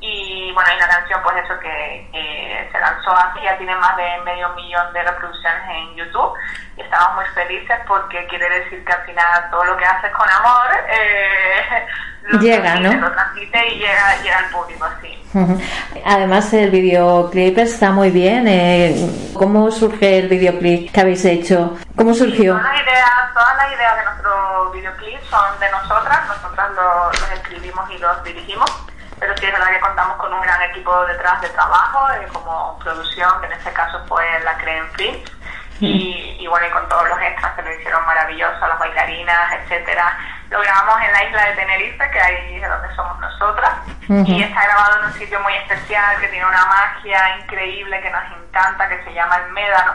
y 0.00 0.50
bueno, 0.52 0.70
hay 0.70 0.76
una 0.78 0.88
canción 0.88 1.20
pues 1.22 1.36
eso 1.44 1.58
que, 1.60 2.68
se 2.72 2.78
lanzó 2.80 3.10
así, 3.16 3.40
ya 3.42 3.56
tiene 3.58 3.74
más 3.76 3.96
de 3.96 4.04
medio 4.24 4.48
millón 4.54 4.92
de 4.92 5.02
reproducciones 5.02 5.62
en 5.68 5.94
YouTube 5.96 6.32
y 6.76 6.80
estamos 6.82 7.16
muy 7.16 7.24
felices 7.34 7.78
porque 7.86 8.26
quiere 8.28 8.48
decir 8.60 8.84
que 8.84 8.92
al 8.92 9.02
final 9.04 9.50
todo 9.50 9.64
lo 9.64 9.76
que 9.76 9.84
haces 9.84 10.10
con 10.12 10.28
amor 10.30 10.66
eh, 10.88 11.86
lo 12.22 12.38
Llega, 12.40 12.62
transmite, 12.62 12.96
¿no? 12.96 13.08
Lo 13.08 13.12
transmite 13.12 13.68
y 13.68 13.78
llega, 13.78 14.16
llega 14.22 14.38
al 14.38 14.44
público, 14.50 14.86
sí. 15.02 15.16
Además, 16.04 16.52
el 16.54 16.70
videoclip 16.70 17.58
está 17.58 17.90
muy 17.90 18.10
bien. 18.10 18.46
eh, 18.48 18.94
¿Cómo 19.34 19.70
surge 19.70 20.18
el 20.18 20.28
videoclip 20.28 20.92
que 20.92 21.00
habéis 21.00 21.24
hecho? 21.24 21.76
¿Cómo 21.96 22.14
surgió? 22.14 22.56
Todas 22.56 22.72
las 22.72 22.82
ideas, 22.82 23.10
todas 23.34 23.56
las 23.56 23.72
ideas 23.72 23.96
de 23.96 24.04
nuestro 24.04 24.70
videoclip 24.72 25.22
son 25.24 25.60
de 25.60 25.70
nosotras, 25.70 26.26
nosotras 26.28 26.70
lo- 26.72 27.06
los 27.12 27.30
escribimos 27.32 27.90
y 27.90 27.98
los 27.98 28.24
dirigimos, 28.24 28.70
pero 29.20 29.36
sí 29.36 29.46
es 29.46 29.52
verdad 29.52 29.68
que 29.70 29.80
contamos 29.80 30.16
con 30.16 30.32
un 30.32 30.40
gran 30.40 30.62
equipo 30.62 31.04
detrás 31.06 31.40
de 31.42 31.48
trabajo, 31.50 32.10
eh, 32.12 32.26
como 32.32 32.78
producción, 32.80 33.40
que 33.40 33.46
en 33.46 33.52
este 33.52 33.72
caso 33.72 34.02
fue 34.08 34.24
la 34.40 34.56
Creen 34.58 34.90
Films, 34.92 35.30
y, 35.80 36.36
y 36.38 36.46
bueno, 36.46 36.66
y 36.66 36.70
con 36.70 36.86
todos 36.90 37.08
los 37.08 37.18
extras 37.22 37.54
que 37.54 37.62
lo 37.62 37.72
hicieron 37.74 38.04
maravilloso, 38.04 38.66
las 38.66 38.78
bailarinas, 38.78 39.52
etcétera. 39.52 40.14
Lo 40.50 40.60
grabamos 40.60 41.00
en 41.00 41.12
la 41.12 41.24
isla 41.24 41.44
de 41.46 41.52
Tenerife, 41.52 42.10
que 42.10 42.20
ahí 42.20 42.56
es 42.62 42.68
donde 42.68 42.94
somos 42.94 43.18
nosotras, 43.18 43.70
Ujú. 44.08 44.24
y 44.26 44.42
está 44.42 44.62
grabado 44.64 44.98
en 44.98 45.04
un 45.06 45.12
sitio 45.14 45.40
muy 45.40 45.54
especial, 45.54 46.18
que 46.20 46.28
tiene 46.28 46.44
una 46.44 46.66
magia 46.66 47.38
increíble, 47.38 48.02
que 48.02 48.10
nos 48.10 48.24
encanta, 48.24 48.88
que 48.90 49.02
se 49.04 49.14
llama 49.14 49.36
El 49.36 49.52
Médano, 49.52 49.94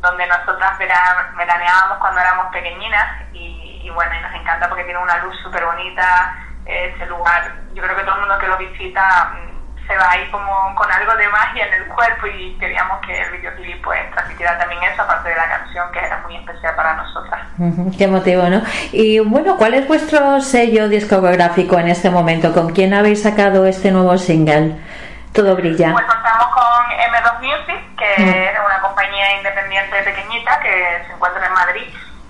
donde 0.00 0.26
nosotras 0.28 0.78
vera- 0.78 1.32
veraneábamos 1.36 1.98
cuando 1.98 2.20
éramos 2.20 2.46
pequeñinas 2.52 3.20
y, 3.34 3.80
y 3.84 3.90
bueno, 3.90 4.14
y 4.14 4.20
nos 4.20 4.32
encanta 4.34 4.68
porque 4.68 4.84
tiene 4.84 5.00
una 5.00 5.18
luz 5.18 5.36
súper 5.42 5.64
bonita 5.66 6.36
ese 6.68 7.06
lugar. 7.06 7.52
Yo 7.74 7.82
creo 7.82 7.96
que 7.96 8.02
todo 8.02 8.14
el 8.16 8.20
mundo 8.20 8.38
que 8.38 8.46
lo 8.46 8.56
visita 8.58 9.32
mm, 9.32 9.86
se 9.86 9.96
va 9.96 10.10
ahí 10.10 10.30
como 10.30 10.74
con 10.74 10.90
algo 10.92 11.16
de 11.16 11.28
magia 11.28 11.66
en 11.66 11.82
el 11.82 11.88
cuerpo 11.88 12.26
y 12.26 12.56
queríamos 12.58 13.00
que 13.06 13.18
el 13.18 13.30
videoclip 13.32 13.82
pues 13.82 13.98
transmitiera 14.10 14.58
también 14.58 14.82
eso, 14.82 15.02
aparte 15.02 15.30
de 15.30 15.36
la 15.36 15.48
canción 15.48 15.90
que 15.92 15.98
era 15.98 16.18
muy 16.18 16.36
especial 16.36 16.76
para 16.76 16.94
nosotras. 16.94 17.40
Qué 17.96 18.06
motivo, 18.06 18.42
¿no? 18.44 18.62
Y 18.92 19.18
bueno, 19.20 19.56
¿cuál 19.56 19.74
es 19.74 19.88
vuestro 19.88 20.40
sello 20.42 20.88
discográfico 20.88 21.78
en 21.78 21.88
este 21.88 22.10
momento? 22.10 22.52
¿Con 22.52 22.72
quién 22.74 22.92
habéis 22.92 23.22
sacado 23.22 23.66
este 23.66 23.90
nuevo 23.90 24.16
single? 24.18 24.76
Todo 25.32 25.56
brilla. 25.56 25.92
Pues 25.92 26.06
contamos 26.06 26.46
con 26.54 26.64
M2 26.64 27.40
Music, 27.40 27.96
que 27.96 28.14
es 28.14 28.58
una 28.64 28.80
compañía 28.80 29.38
independiente 29.38 30.02
pequeñita 30.02 30.60
que 30.60 31.04
se 31.06 31.12
encuentra 31.12 31.46
en 31.46 31.52
Madrid 31.52 31.88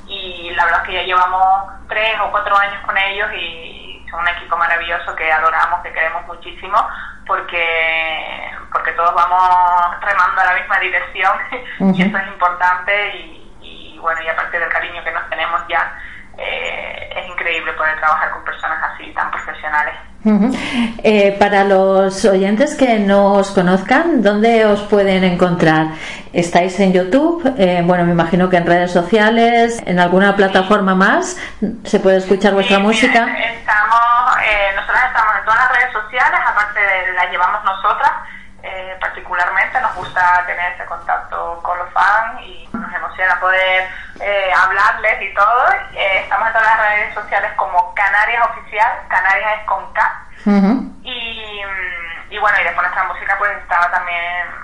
y 0.09 0.51
la 0.55 0.65
verdad 0.65 0.81
es 0.83 0.89
que 0.89 0.95
ya 0.95 1.03
llevamos 1.03 1.69
tres 1.89 2.19
o 2.23 2.31
cuatro 2.31 2.57
años 2.57 2.83
con 2.85 2.97
ellos 2.97 3.29
y 3.35 3.78
son 4.11 4.21
un 4.21 4.29
equipo 4.29 4.57
maravilloso 4.57 5.15
que 5.15 5.31
adoramos, 5.31 5.83
que 5.83 5.93
queremos 5.93 6.27
muchísimo 6.27 6.87
porque 7.27 8.51
porque 8.73 8.93
todos 8.93 9.15
vamos 9.15 10.01
remando 10.01 10.41
a 10.41 10.45
la 10.45 10.55
misma 10.55 10.79
dirección 10.81 11.33
y 11.95 12.03
eso 12.03 12.19
es 12.19 12.27
importante 12.29 13.17
y, 13.17 13.53
y, 13.61 13.99
bueno 13.99 14.21
y 14.23 14.29
aparte 14.29 14.59
del 14.59 14.69
cariño 14.69 15.03
que 15.05 15.13
nos 15.13 15.29
tenemos 15.29 15.63
ya 15.69 16.01
eh, 16.39 17.11
es 17.17 17.29
increíble 17.29 17.73
poder 17.75 17.97
trabajar 17.99 18.31
con 18.33 18.45
personas 18.45 18.79
así 18.95 19.13
tan 19.15 19.31
profesionales. 19.31 19.95
eh, 21.05 21.37
para 21.39 21.65
los 21.65 22.25
oyentes 22.25 22.75
que 22.77 22.99
no 22.99 23.35
os 23.35 23.51
conozcan, 23.53 24.23
¿dónde 24.23 24.67
os 24.67 24.83
pueden 24.83 25.25
encontrar? 25.25 25.87
¿Estáis 26.33 26.79
en 26.81 26.93
YouTube? 26.93 27.55
Eh, 27.59 27.83
bueno, 27.85 28.05
me 28.05 28.13
imagino 28.13 28.51
que 28.51 28.57
en 28.57 28.67
redes 28.67 28.93
sociales, 28.93 29.81
en 29.87 29.99
alguna 30.01 30.37
plataforma 30.37 30.95
más, 30.95 31.37
se 31.85 32.01
puede 32.01 32.19
escuchar 32.19 32.53
vuestra 32.55 32.77
Sí, 32.77 32.83
música. 32.83 33.27
Estamos, 33.39 34.37
eh, 34.45 34.73
nosotras 34.77 35.05
estamos 35.07 35.35
en 35.39 35.45
todas 35.45 35.59
las 35.61 35.73
redes 35.79 35.93
sociales, 35.93 36.41
aparte 36.47 36.81
de 36.81 37.13
las 37.15 37.31
llevamos 37.31 37.65
nosotras. 37.65 38.11
eh, 38.63 38.97
particularmente 39.01 39.81
nos 39.81 39.95
gusta 39.95 40.45
tener 40.47 40.73
ese 40.75 40.85
contacto 40.85 41.61
con 41.63 41.79
los 41.79 41.89
fans 41.93 42.41
y 42.43 42.69
nos 42.73 42.93
emociona 42.93 43.39
poder 43.41 43.85
eh, 44.21 44.51
hablarles 44.53 45.23
y 45.23 45.35
todo. 45.35 45.71
Eh, 45.95 46.21
estamos 46.23 46.49
en 46.49 46.53
todas 46.53 46.69
las 46.69 46.89
redes 46.89 47.15
sociales 47.15 47.53
como 47.57 47.95
Canarias 47.95 48.47
Oficial, 48.51 48.93
Canarias 49.09 49.61
es 49.61 49.67
con 49.67 49.93
K. 49.93 50.25
Y, 51.03 51.63
mm, 51.65 52.08
y 52.31 52.39
bueno, 52.39 52.57
y 52.61 52.65
después 52.65 52.83
nuestra 52.83 53.05
música 53.05 53.37
pues 53.39 53.51
estaba 53.59 53.91
también 53.91 54.19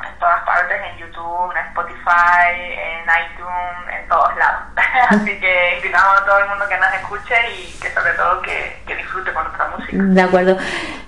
en 0.07 0.19
todas 0.19 0.43
partes, 0.45 0.81
en 0.91 0.99
YouTube, 0.99 1.53
en 1.53 1.67
Spotify, 1.69 2.53
en 2.59 3.03
iTunes, 3.05 4.01
en 4.01 4.09
todos 4.09 4.37
lados. 4.37 4.62
Así 5.11 5.41
que 5.41 5.77
invitamos 5.77 6.21
a 6.21 6.25
todo 6.25 6.39
el 6.39 6.49
mundo 6.49 6.69
que 6.69 6.77
nos 6.77 6.93
escuche 6.95 7.35
y 7.53 7.79
que 7.81 7.91
sobre 7.91 8.12
todo 8.12 8.43
que, 8.43 8.83
que 8.87 8.97
disfrute 8.97 9.33
con 9.33 9.45
nuestra 9.45 9.67
música. 9.69 9.97
De 9.97 10.23
acuerdo. 10.23 10.59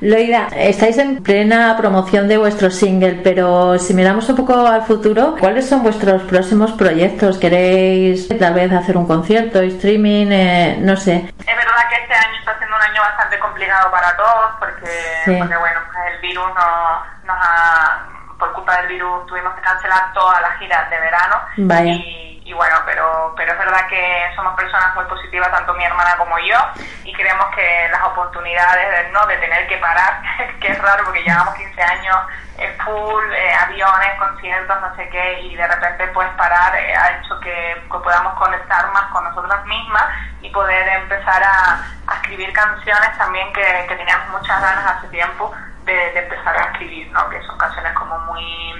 Loida, 0.00 0.48
estáis 0.54 0.98
en 0.98 1.22
plena 1.22 1.76
promoción 1.76 2.28
de 2.28 2.36
vuestro 2.36 2.70
single, 2.70 3.20
pero 3.22 3.78
si 3.78 3.94
miramos 3.94 4.28
un 4.28 4.36
poco 4.36 4.66
al 4.66 4.82
futuro, 4.82 5.36
¿cuáles 5.38 5.68
son 5.68 5.82
vuestros 5.82 6.22
próximos 6.22 6.72
proyectos? 6.72 7.38
¿Queréis 7.38 8.28
tal 8.38 8.54
vez 8.54 8.72
hacer 8.72 8.96
un 8.96 9.06
concierto, 9.06 9.60
streaming? 9.60 10.26
eh, 10.30 10.76
no 10.80 10.96
sé. 10.96 11.32
Es 11.38 11.46
verdad 11.46 11.88
que 11.88 11.96
este 12.02 12.14
año 12.14 12.38
está 12.38 12.58
siendo 12.58 12.76
un 12.76 12.82
año 12.82 13.00
bastante 13.00 13.38
complicado 13.56 13.90
para 13.90 14.14
todos 14.16 14.50
porque, 14.58 14.86
Sí. 15.24 15.36
porque 15.38 15.56
bueno, 15.56 15.80
pues 15.86 15.98
el 16.14 16.20
virus 16.20 16.46
nos, 16.48 17.24
nos 17.24 17.36
ha, 17.40 18.02
por 18.38 18.52
culpa 18.52 18.76
del 18.78 18.88
virus 18.88 19.26
tuvimos 19.26 19.54
que 19.54 19.62
cancelar 19.62 20.12
todas 20.12 20.40
las 20.42 20.58
giras 20.58 20.90
de 20.90 21.00
verano 21.00 21.36
Vaya. 21.58 21.90
y, 21.92 22.35
y 22.46 22.52
bueno, 22.52 22.76
pero, 22.86 23.34
pero 23.36 23.52
es 23.52 23.58
verdad 23.58 23.88
que 23.88 24.30
somos 24.36 24.54
personas 24.54 24.94
muy 24.94 25.04
positivas, 25.06 25.50
tanto 25.50 25.74
mi 25.74 25.84
hermana 25.84 26.16
como 26.16 26.38
yo, 26.38 26.56
y 27.02 27.12
creemos 27.12 27.46
que 27.52 27.88
las 27.90 28.04
oportunidades 28.04 28.88
de, 28.88 29.10
¿no? 29.10 29.26
de 29.26 29.36
tener 29.38 29.66
que 29.66 29.76
parar, 29.78 30.22
que 30.60 30.68
es 30.68 30.80
raro 30.80 31.04
porque 31.04 31.24
llevamos 31.24 31.56
15 31.56 31.82
años 31.82 32.16
en 32.58 32.72
full, 32.78 33.32
eh, 33.32 33.52
aviones, 33.52 34.14
conciertos, 34.20 34.80
no 34.80 34.94
sé 34.94 35.08
qué, 35.08 35.40
y 35.40 35.56
de 35.56 35.66
repente 35.66 36.06
pues 36.14 36.28
parar 36.36 36.76
eh, 36.76 36.94
ha 36.94 37.18
hecho 37.18 37.38
que, 37.40 37.82
que 37.82 37.98
podamos 37.98 38.34
conectar 38.34 38.92
más 38.92 39.10
con 39.10 39.24
nosotras 39.24 39.66
mismas 39.66 40.04
y 40.40 40.48
poder 40.50 40.86
empezar 40.86 41.42
a, 41.42 41.84
escribir 42.14 42.52
canciones 42.52 43.18
también 43.18 43.52
que, 43.52 43.86
que 43.88 43.96
teníamos 43.96 44.28
muchas 44.40 44.60
ganas 44.62 44.86
hace 44.86 45.08
tiempo 45.08 45.52
de, 45.82 45.92
de 45.92 46.20
empezar 46.20 46.56
a 46.56 46.70
escribir, 46.70 47.10
¿no? 47.10 47.28
que 47.28 47.42
son 47.42 47.58
canciones 47.58 47.92
como 47.94 48.16
muy 48.20 48.72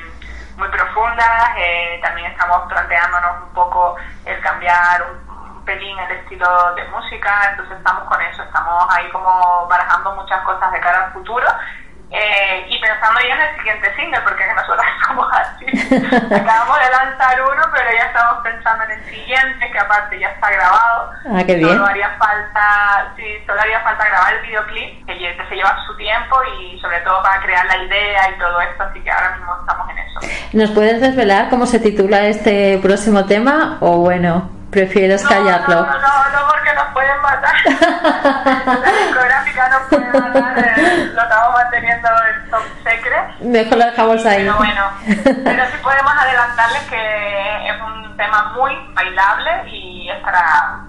muy 0.57 0.68
profundas, 0.68 1.50
eh, 1.59 2.00
también 2.02 2.30
estamos 2.32 2.68
planteándonos 2.68 3.42
un 3.42 3.54
poco 3.54 3.96
el 4.24 4.40
cambiar 4.40 5.02
un, 5.02 5.57
un 5.57 5.64
pelín 5.64 5.98
el 5.98 6.18
estilo 6.18 6.74
de 6.74 6.84
música, 6.88 7.50
entonces 7.50 7.76
estamos 7.78 8.04
con 8.04 8.20
eso, 8.22 8.42
estamos 8.42 8.86
ahí 8.90 9.09
como 9.11 9.66
barajando 9.68 10.14
muchas 10.14 10.42
cosas 10.42 10.72
de 10.72 10.80
cara 10.80 11.07
al 11.07 11.12
futuro 11.12 11.46
eh, 12.09 12.66
y 12.68 12.78
pensando 12.78 13.20
ya 13.20 13.34
en 13.34 13.40
el 13.40 13.57
siguiente 13.57 13.96
single, 13.96 14.20
porque 14.20 14.44
nosotros 14.54 14.86
somos 15.07 15.28
así. 15.32 15.66
Acabamos 16.34 16.78
de 16.78 16.90
lanzar 16.90 17.42
uno, 17.42 17.62
pero 17.72 17.90
ya 17.90 18.04
estamos 18.04 18.42
pensando 18.44 18.84
en 18.84 18.90
el 18.92 19.04
siguiente, 19.07 19.70
que 19.72 19.78
aparte 19.78 20.18
ya 20.18 20.28
está 20.28 20.50
grabado. 20.50 21.11
Ah, 21.34 21.42
qué 21.44 21.57
bien. 21.57 21.68
Solo 21.68 21.86
haría 21.86 22.11
falta, 22.16 23.12
sí, 23.16 23.44
solo 23.44 23.61
haría 23.61 23.80
falta 23.80 24.09
grabar 24.09 24.34
el 24.34 24.42
videoclip, 24.42 25.07
que, 25.07 25.46
se 25.48 25.54
lleva 25.57 25.84
su 25.86 25.96
tiempo 25.96 26.36
y 26.61 26.78
sobre 26.80 27.00
todo 27.00 27.22
para 27.22 27.40
crear 27.42 27.66
la 27.66 27.76
idea 27.76 28.30
y 28.30 28.38
todo 28.38 28.61
esto, 28.61 28.84
así 28.84 29.02
que 29.02 29.11
ahora 29.11 29.30
mismo 29.36 29.57
estamos. 29.61 29.86
¿Nos 30.53 30.71
puedes 30.71 31.01
desvelar 31.01 31.49
cómo 31.51 31.67
se 31.67 31.81
titula 31.81 32.27
este 32.27 32.79
próximo 32.83 33.25
tema? 33.27 33.79
O 33.81 33.99
bueno, 33.99 34.51
prefieres 34.71 35.23
callarlo. 35.27 35.75
No, 35.75 35.87
no, 35.87 36.31
no, 36.31 36.49
porque 36.49 36.75
nos 36.75 36.87
pueden 36.93 37.21
matar. 37.23 37.55
la 38.83 38.93
discográfica 39.07 39.69
nos 39.69 39.83
puede 39.89 40.21
matar, 40.21 40.59
eh, 40.59 41.11
lo 41.14 41.23
estamos 41.23 41.55
manteniendo 41.55 42.09
en 42.09 42.51
top 42.51 42.62
secret. 42.85 43.41
Mejor 43.41 43.79
lo 43.79 43.85
dejamos 43.87 44.27
ahí. 44.27 44.45
Pero 44.45 44.57
bueno, 44.57 44.83
pero 45.45 45.64
sí 45.67 45.79
podemos 45.83 46.12
adelantarles 46.19 46.83
que 46.85 47.69
es 47.69 47.81
un 47.83 48.17
tema 48.17 48.53
muy 48.57 48.73
bailable 48.95 49.71
y 49.71 50.11
es 50.11 50.23
para. 50.23 50.86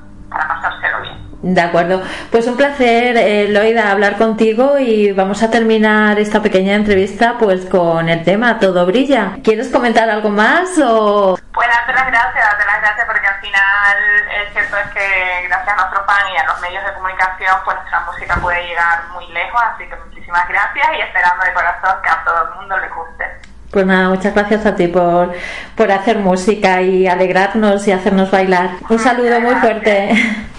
De 1.47 1.61
acuerdo. 1.61 2.01
Pues 2.29 2.45
un 2.45 2.57
placer, 2.57 3.15
eh, 3.15 3.47
Loida, 3.47 3.89
hablar 3.89 4.17
contigo 4.17 4.77
y 4.77 5.13
vamos 5.13 5.41
a 5.43 5.49
terminar 5.49 6.19
esta 6.19 6.41
pequeña 6.41 6.75
entrevista 6.75 7.35
pues 7.39 7.65
con 7.65 8.09
el 8.09 8.21
tema 8.25 8.59
Todo 8.59 8.85
brilla. 8.85 9.37
¿Quieres 9.45 9.69
comentar 9.69 10.09
algo 10.09 10.29
más 10.29 10.77
o...? 10.77 11.39
Pues 11.53 11.67
darte 11.69 11.93
las 11.93 12.07
gracias, 12.07 12.43
darte 12.43 12.65
las 12.65 12.81
gracias 12.81 13.07
porque 13.07 13.27
al 13.27 13.39
final 13.39 13.97
es 14.43 14.51
cierto 14.51 14.75
es 14.75 14.87
que 14.91 15.47
gracias 15.47 15.69
a 15.69 15.75
nuestro 15.77 16.05
fan 16.05 16.33
y 16.33 16.37
a 16.37 16.45
los 16.47 16.59
medios 16.59 16.83
de 16.83 16.93
comunicación 16.95 17.55
pues 17.63 17.77
nuestra 17.77 17.99
música 18.01 18.35
puede 18.41 18.67
llegar 18.67 19.07
muy 19.13 19.25
lejos, 19.27 19.61
así 19.73 19.87
que 19.87 19.95
muchísimas 19.95 20.49
gracias 20.49 20.87
y 20.97 21.01
esperando 21.01 21.45
de 21.45 21.53
corazón 21.53 21.95
que 22.03 22.09
a 22.09 22.23
todo 22.25 22.43
el 22.43 22.55
mundo 22.55 22.77
le 22.77 22.89
guste. 22.89 23.46
Pues 23.71 23.85
nada, 23.85 24.09
muchas 24.09 24.33
gracias 24.33 24.65
a 24.65 24.75
ti 24.75 24.87
por, 24.87 25.33
por 25.75 25.91
hacer 25.91 26.19
música 26.19 26.81
y 26.81 27.05
alegrarnos 27.07 27.87
y 27.87 27.91
hacernos 27.91 28.31
bailar. 28.31 28.71
Un 28.89 28.99
saludo 28.99 29.41
muy 29.41 29.55
fuerte. 29.55 30.09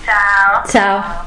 Chao. 0.05 0.63
Chao. 0.67 1.25